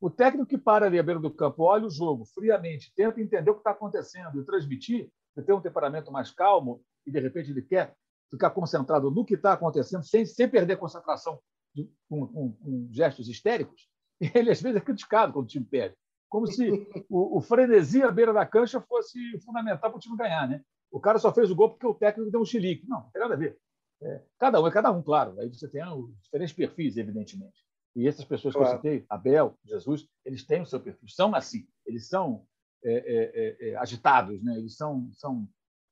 [0.00, 3.50] O técnico que para ali à beira do campo, olha o jogo friamente, tenta entender
[3.50, 7.50] o que está acontecendo e transmitir, ele tem um temperamento mais calmo e, de repente,
[7.50, 7.94] ele quer
[8.30, 11.40] ficar concentrado no que está acontecendo, sem, sem perder a concentração
[11.74, 13.88] de, com, com, com gestos histéricos,
[14.34, 15.96] ele às vezes é criticado quando o time perde.
[16.28, 16.68] Como se
[17.08, 20.48] o, o frenesi à beira da cancha fosse fundamental para o time ganhar.
[20.48, 20.62] Né?
[20.90, 22.86] O cara só fez o gol porque o técnico deu um chilique.
[22.88, 23.58] Não, não tem nada a ver.
[24.02, 25.38] É, cada um é cada um, claro.
[25.40, 27.64] Aí você tem os diferentes perfis, evidentemente.
[27.96, 28.80] E essas pessoas claro.
[28.80, 31.08] que eu citei, Abel, Jesus, eles têm o seu perfil.
[31.08, 31.66] São assim.
[31.86, 32.44] Eles são
[32.84, 34.56] é, é, é, é agitados, né?
[34.58, 35.48] eles são, são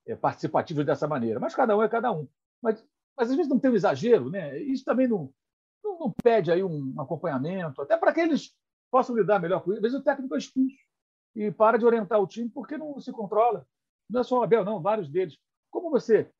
[0.06, 1.40] é, participativos dessa maneira.
[1.40, 2.28] Mas cada um é cada um.
[2.62, 2.84] Mas,
[3.16, 4.30] mas às vezes não tem um exagero.
[4.30, 4.58] Né?
[4.58, 5.32] Isso também não,
[5.82, 8.54] não, não pede aí um acompanhamento, até para aqueles
[8.90, 9.78] possam lidar melhor com isso.
[9.78, 10.76] Às vezes o técnico é expulso
[11.36, 13.66] e para de orientar o time porque não se controla.
[14.08, 15.36] Não é só o Abel, não, vários deles.
[15.70, 16.30] Como você,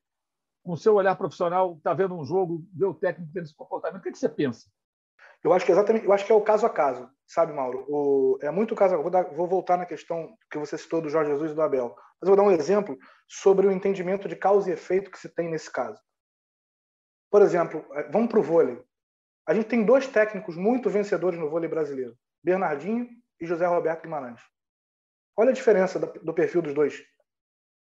[0.63, 4.03] com seu olhar profissional, está vendo um jogo, vê o técnico tendo esse comportamento, o
[4.03, 4.67] que, é que você pensa?
[5.43, 7.85] Eu acho que exatamente, eu acho que é o caso a caso, sabe, Mauro?
[7.87, 8.97] O, é muito caso.
[9.01, 11.95] Vou, dar, vou voltar na questão que você citou do Jorge Jesus e do Abel.
[12.19, 12.97] Mas eu vou dar um exemplo
[13.27, 16.01] sobre o entendimento de causa e efeito que se tem nesse caso.
[17.29, 18.81] Por exemplo, é, vamos para o vôlei.
[19.47, 23.07] A gente tem dois técnicos muito vencedores no vôlei brasileiro: Bernardinho
[23.39, 24.41] e José Roberto Guimarães.
[25.35, 27.03] Olha a diferença do perfil dos dois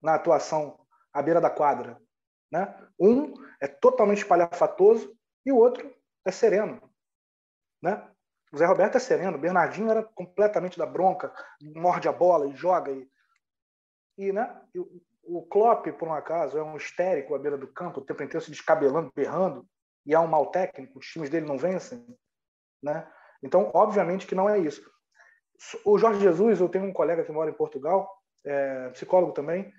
[0.03, 0.79] na atuação
[1.13, 1.99] à beira da quadra.
[2.53, 2.73] Né?
[3.01, 5.91] Um é totalmente espalhafatoso e o outro
[6.25, 6.86] é sereno.
[7.83, 8.09] Né?
[8.53, 11.33] O Zé Roberto é sereno, o Bernardinho era completamente da bronca,
[11.75, 12.93] morde a bola e joga.
[12.93, 13.09] E,
[14.19, 14.61] e, né?
[14.75, 14.81] E
[15.25, 18.45] o Klopp, por um acaso, é um histérico à beira do campo, o tempo inteiro
[18.45, 19.67] se descabelando, berrando,
[20.05, 22.07] e é um mau técnico, os times dele não vencem.
[22.83, 23.07] Né?
[23.43, 24.89] Então, obviamente que não é isso.
[25.85, 28.09] O Jorge Jesus, eu tenho um colega que mora em Portugal,
[28.45, 29.73] é, psicólogo também,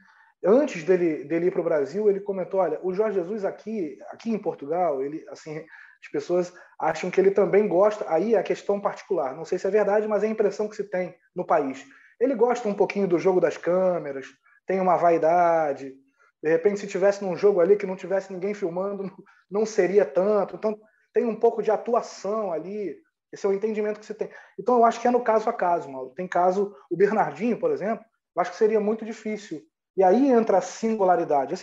[0.44, 4.32] antes dele, dele ir para o Brasil, ele comentou: olha, o Jorge Jesus aqui, aqui
[4.32, 5.66] em Portugal, ele, assim,
[6.02, 8.06] as pessoas acham que ele também gosta.
[8.08, 10.76] Aí é a questão particular, não sei se é verdade, mas é a impressão que
[10.76, 11.86] se tem no país.
[12.20, 14.28] Ele gosta um pouquinho do jogo das câmeras,
[14.66, 15.94] tem uma vaidade.
[16.42, 19.12] De repente, se tivesse num jogo ali que não tivesse ninguém filmando,
[19.50, 20.56] não seria tanto.
[20.56, 20.80] Então,
[21.14, 22.96] tem um pouco de atuação ali.
[23.32, 24.30] Esse é o entendimento que se tem.
[24.60, 26.14] Então, eu acho que é no caso a caso, Mauro.
[26.16, 29.62] Tem caso, o Bernardinho, por exemplo, eu acho que seria muito difícil
[29.96, 31.56] e aí entra a singularidade.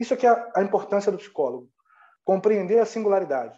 [0.00, 1.70] Isso aqui é a importância do psicólogo.
[2.24, 3.56] Compreender a singularidade.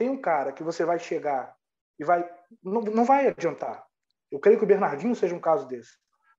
[0.00, 1.54] Tem um cara que você vai chegar
[1.98, 2.26] e vai.
[2.64, 3.84] Não, não vai adiantar.
[4.32, 5.90] Eu creio que o Bernardinho seja um caso desse.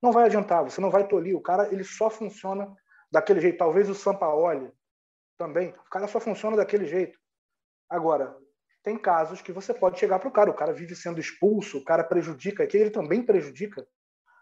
[0.01, 1.38] Não vai adiantar, você não vai tolir.
[1.38, 2.76] O cara ele só funciona
[3.12, 3.59] daquele jeito.
[3.59, 4.74] Talvez o Sampaoli
[5.38, 5.70] também.
[5.70, 7.20] O cara só funciona daquele jeito.
[7.88, 8.36] Agora,
[8.82, 10.49] tem casos que você pode chegar para o cara.
[10.49, 13.86] O cara vive sendo expulso, o cara prejudica aqui, ele também prejudica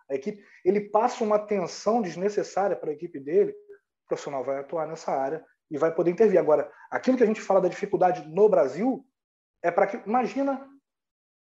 [0.10, 4.88] a equipe, ele passa uma tensão desnecessária para a equipe dele, o profissional vai atuar
[4.88, 6.40] nessa área e vai poder intervir.
[6.40, 9.06] Agora, aquilo que a gente fala da dificuldade no Brasil
[9.62, 9.98] é para que.
[10.08, 10.68] Imagina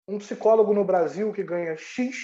[0.08, 2.18] um psicólogo no Brasil que ganha X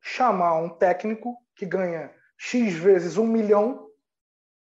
[0.00, 3.90] chamar um técnico que ganha X vezes um milhão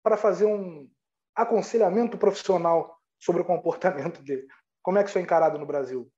[0.03, 0.89] para fazer um
[1.35, 4.47] aconselhamento profissional sobre o comportamento dele.
[4.83, 6.11] Como é que isso é encarado no Brasil?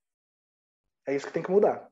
[1.07, 1.89] É isso que tem que mudar.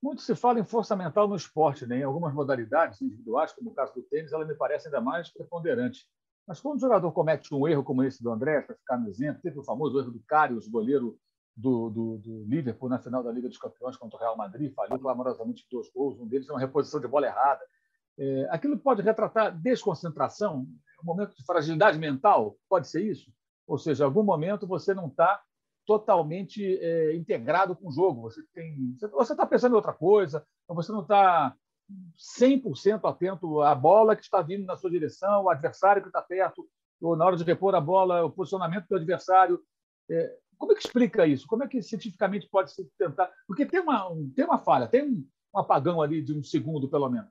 [0.00, 1.98] Muito se fala em força mental no esporte, né?
[1.98, 6.08] em algumas modalidades individuais, como o caso do tênis, ela me parece ainda mais preponderante.
[6.46, 9.42] Mas quando o jogador comete um erro como esse do André, para ficar no exemplo,
[9.42, 11.18] teve o famoso erro do Karius, goleiro
[11.56, 14.98] do, do, do, Liverpool na final da Liga dos Campeões contra o Real Madrid, falhou
[14.98, 17.60] clamorosamente dois gols, um deles é uma reposição de bola errada.
[18.18, 20.66] É, aquilo pode retratar desconcentração,
[21.02, 23.32] um momento de fragilidade mental, pode ser isso?
[23.66, 25.40] Ou seja, em algum momento você não está
[25.86, 28.22] totalmente é, integrado com o jogo.
[28.22, 31.54] Você tem, você está pensando em outra coisa, você não está
[32.38, 36.66] 100% atento à bola que está vindo na sua direção, o adversário que está perto,
[37.00, 39.60] ou na hora de repor a bola, o posicionamento do adversário.
[40.10, 41.46] É, como é que explica isso?
[41.46, 43.30] Como é que cientificamente pode se tentar?
[43.46, 47.08] Porque tem uma, tem uma falha, tem um, um apagão ali de um segundo, pelo
[47.08, 47.30] menos.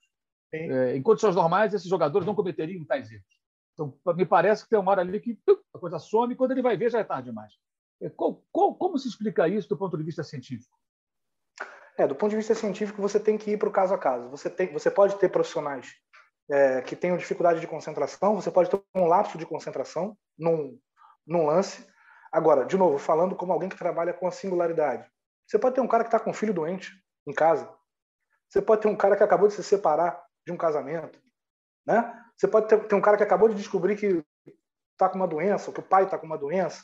[0.53, 3.41] É, em condições normais, esses jogadores não cometeriam tais erros.
[3.73, 5.39] Então, me parece que tem uma hora ali que
[5.73, 7.53] a coisa some e quando ele vai ver já é tarde demais.
[8.01, 10.77] É, qual, qual, como se explica isso do ponto de vista científico?
[11.97, 14.29] É, do ponto de vista científico, você tem que ir para o caso a caso.
[14.29, 15.93] Você, tem, você pode ter profissionais
[16.49, 20.77] é, que tenham dificuldade de concentração, você pode ter um lapso de concentração num,
[21.25, 21.85] num lance.
[22.31, 25.09] Agora, de novo, falando como alguém que trabalha com a singularidade.
[25.47, 26.91] Você pode ter um cara que está com um filho doente
[27.27, 27.69] em casa.
[28.49, 31.19] Você pode ter um cara que acabou de se separar de um casamento.
[31.85, 32.13] Né?
[32.37, 34.23] Você pode ter, ter um cara que acabou de descobrir que
[34.93, 36.83] está com uma doença, ou que o pai está com uma doença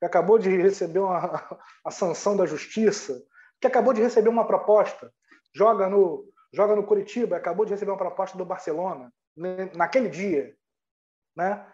[0.00, 1.20] que acabou de receber uma,
[1.84, 3.22] a sanção da justiça,
[3.60, 5.12] que acabou de receber uma proposta,
[5.54, 10.54] joga no, joga no Curitiba, acabou de receber uma proposta do Barcelona, né, naquele dia.
[11.36, 11.66] Né?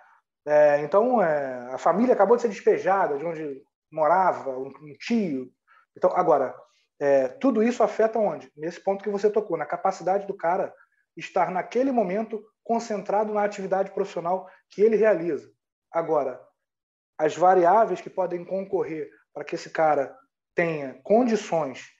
[0.47, 5.51] É, então, é, a família acabou de ser despejada de onde morava, um, um tio.
[5.97, 6.55] Então, agora,
[7.01, 8.51] é, tudo isso afeta onde?
[8.57, 10.75] Nesse ponto que você tocou, na capacidade do cara
[11.17, 15.51] estar naquele momento concentrado na atividade profissional que ele realiza.
[15.91, 16.41] Agora,
[17.19, 20.17] as variáveis que podem concorrer para que esse cara
[20.57, 21.93] tenha condições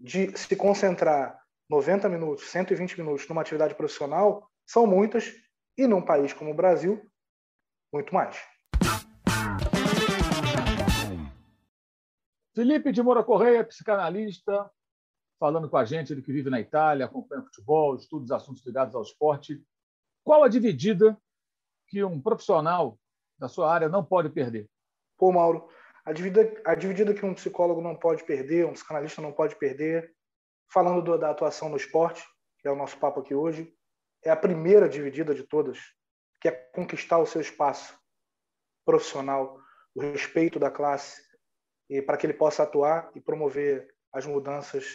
[0.00, 1.36] de se concentrar
[1.68, 5.34] 90 minutos, 120 minutos numa atividade profissional são muitas
[5.76, 7.04] e num país como o Brasil,
[7.92, 8.40] muito mais.
[12.54, 14.70] Felipe de Moura Correia, psicanalista,
[15.38, 18.94] falando com a gente, ele que vive na Itália, acompanha futebol, estuda os assuntos ligados
[18.94, 19.60] ao esporte.
[20.24, 21.20] Qual a dividida
[21.88, 22.98] que um profissional
[23.36, 24.68] da sua área não pode perder?
[25.16, 25.68] Pô, Mauro,
[26.08, 30.10] A dividida, a dividida que um psicólogo não pode perder, um psicanalista não pode perder,
[30.72, 32.26] falando do, da atuação no esporte,
[32.58, 33.70] que é o nosso papo aqui hoje,
[34.24, 35.78] é a primeira dividida de todas,
[36.40, 37.94] que é conquistar o seu espaço
[38.86, 39.60] profissional,
[39.94, 41.20] o respeito da classe,
[42.06, 44.86] para que ele possa atuar e promover as mudanças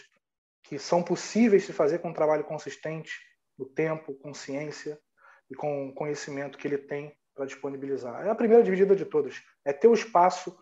[0.64, 3.12] que são possíveis de fazer com um trabalho consistente,
[3.56, 5.00] no tempo, com ciência
[5.48, 8.26] e com o conhecimento que ele tem para disponibilizar.
[8.26, 9.44] É a primeira dividida de todas.
[9.64, 10.58] É ter o espaço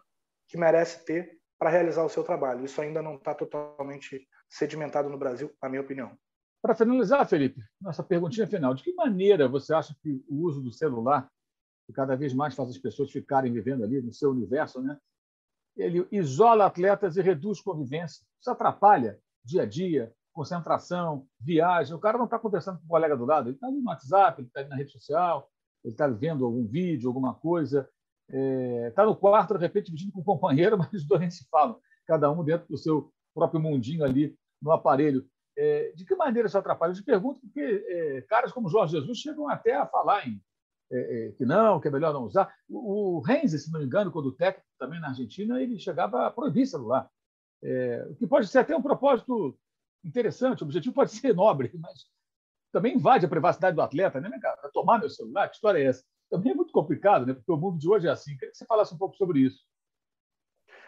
[0.52, 2.66] que merece ter para realizar o seu trabalho.
[2.66, 6.12] Isso ainda não está totalmente sedimentado no Brasil, na minha opinião.
[6.62, 10.72] Para finalizar, Felipe, nossa perguntinha final: de que maneira você acha que o uso do
[10.72, 11.32] celular,
[11.88, 14.98] que cada vez mais faz as pessoas ficarem vivendo ali no seu universo, né?
[15.78, 18.24] ele isola atletas e reduz convivência?
[18.40, 21.96] Isso atrapalha dia a dia, concentração, viagem.
[21.96, 24.48] O cara não está conversando com o colega do lado, ele está no WhatsApp, ele
[24.50, 25.50] está na rede social,
[25.84, 27.90] ele está vendo algum vídeo, alguma coisa.
[28.32, 31.48] Está é, tá no quarto, de repente, dividindo com o companheiro, mas os dois se
[31.50, 31.78] falam,
[32.08, 35.28] cada um dentro do seu próprio mundinho ali no aparelho.
[35.58, 36.92] É, de que maneira isso atrapalha?
[36.92, 40.42] Eu te pergunto porque é, caras como Jorge Jesus chegam até a falar em
[40.92, 42.54] é, é, que não, que é melhor não usar.
[42.70, 46.28] O, o Renzi, se não me engano, quando o técnico também na Argentina, ele chegava
[46.28, 47.10] a proibir celular.
[47.64, 49.58] É, o que pode ser até um propósito
[50.04, 52.06] interessante, o objetivo pode ser nobre, mas
[52.72, 54.70] também invade a privacidade do atleta, né, cara?
[54.74, 56.04] Tomar meu celular, que história é essa?
[56.32, 57.34] Também é muito complicado, né?
[57.34, 58.36] Porque o mundo de hoje é assim.
[58.38, 59.64] Queria que você falasse um pouco sobre isso.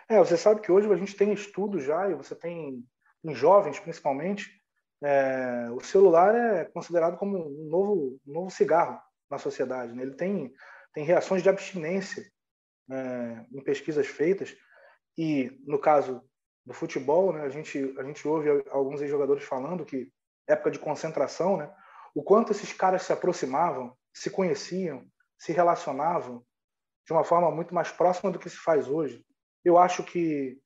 [0.08, 2.84] É, você sabe que hoje a gente tem estudos já, e você tem
[3.24, 4.50] em jovens principalmente,
[5.02, 9.94] é, o celular é considerado como um novo, um novo cigarro na sociedade.
[9.94, 10.04] Né?
[10.04, 10.54] Ele tem,
[10.94, 12.24] tem reações de abstinência
[12.90, 14.56] é, em pesquisas feitas,
[15.18, 16.22] e no caso
[16.66, 20.10] do futebol, né, a, gente, a gente ouve alguns jogadores falando que
[20.48, 21.70] época de concentração, né,
[22.16, 25.06] o quanto esses caras se aproximavam, se conheciam,
[25.44, 26.42] se relacionavam
[27.06, 29.26] de uma forma muito mais próxima do que se faz hoje.
[29.64, 30.58] Eu acho que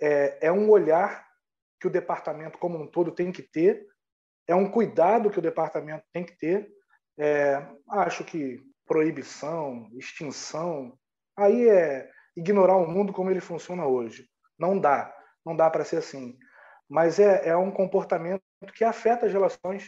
[0.00, 1.28] é, é um olhar
[1.78, 3.86] que o departamento como um todo tem que ter,
[4.46, 6.70] é um cuidado que o departamento tem que ter.
[7.18, 10.98] É, acho que proibição, extinção,
[11.36, 14.26] aí é ignorar o mundo como ele funciona hoje.
[14.58, 16.38] Não dá, não dá para ser assim.
[16.88, 18.42] Mas é, é um comportamento
[18.74, 19.86] que afeta as relações.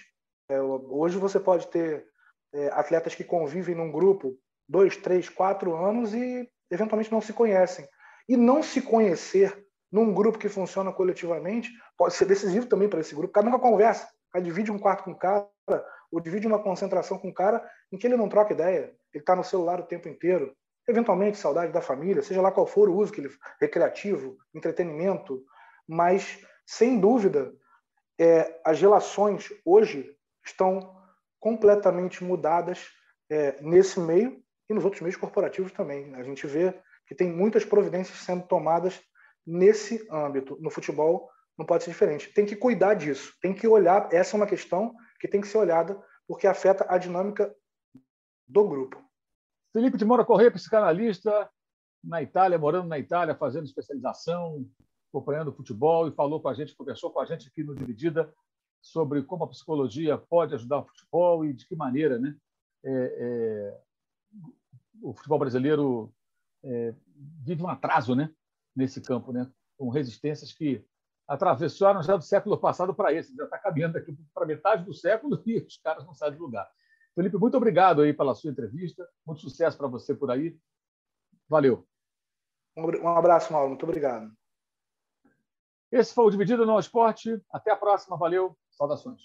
[0.51, 2.10] É, hoje você pode ter
[2.53, 4.37] é, atletas que convivem num grupo
[4.69, 7.87] dois, três, quatro anos e eventualmente não se conhecem.
[8.29, 13.15] E não se conhecer num grupo que funciona coletivamente pode ser decisivo também para esse
[13.15, 13.33] grupo.
[13.33, 15.49] Cada um conversa, cada divide um quarto com o cara,
[16.13, 19.35] ou divide uma concentração com o cara em que ele não troca ideia, ele está
[19.35, 20.55] no celular o tempo inteiro.
[20.89, 23.31] Eventualmente, saudade da família, seja lá qual for o uso que ele
[23.61, 25.43] recreativo, entretenimento,
[25.87, 27.53] mas sem dúvida
[28.19, 31.00] é, as relações hoje estão
[31.41, 32.89] completamente mudadas
[33.31, 36.15] é, nesse meio e nos outros meios corporativos também.
[36.15, 39.01] A gente vê que tem muitas providências sendo tomadas
[39.45, 40.57] nesse âmbito.
[40.61, 41.29] No futebol
[41.59, 42.33] não pode ser diferente.
[42.33, 44.09] Tem que cuidar disso, tem que olhar.
[44.13, 47.53] Essa é uma questão que tem que ser olhada porque afeta a dinâmica
[48.47, 49.03] do grupo.
[49.73, 51.51] Felipe de Moura Correia, psicanalista
[52.03, 54.65] na Itália, morando na Itália, fazendo especialização,
[55.13, 58.33] acompanhando futebol e falou com a gente, conversou com a gente aqui no Dividida
[58.81, 62.37] sobre como a psicologia pode ajudar o futebol e de que maneira né,
[62.85, 63.81] é, é,
[65.03, 66.13] o futebol brasileiro
[66.63, 66.95] é,
[67.43, 68.33] vive um atraso né,
[68.75, 69.51] nesse campo, né?
[69.77, 70.85] com resistências que
[71.27, 75.41] atravessaram já do século passado para esse, já está caminhando aqui para metade do século
[75.47, 76.69] e os caras não saem do lugar.
[77.15, 80.59] Felipe, muito obrigado aí pela sua entrevista, muito sucesso para você por aí.
[81.49, 81.87] Valeu.
[82.77, 84.40] Um abraço, Mauro, muito obrigado.
[85.91, 87.41] Esse foi o Dividido no Esporte.
[87.51, 89.21] Até a próxima, valeu, saudações.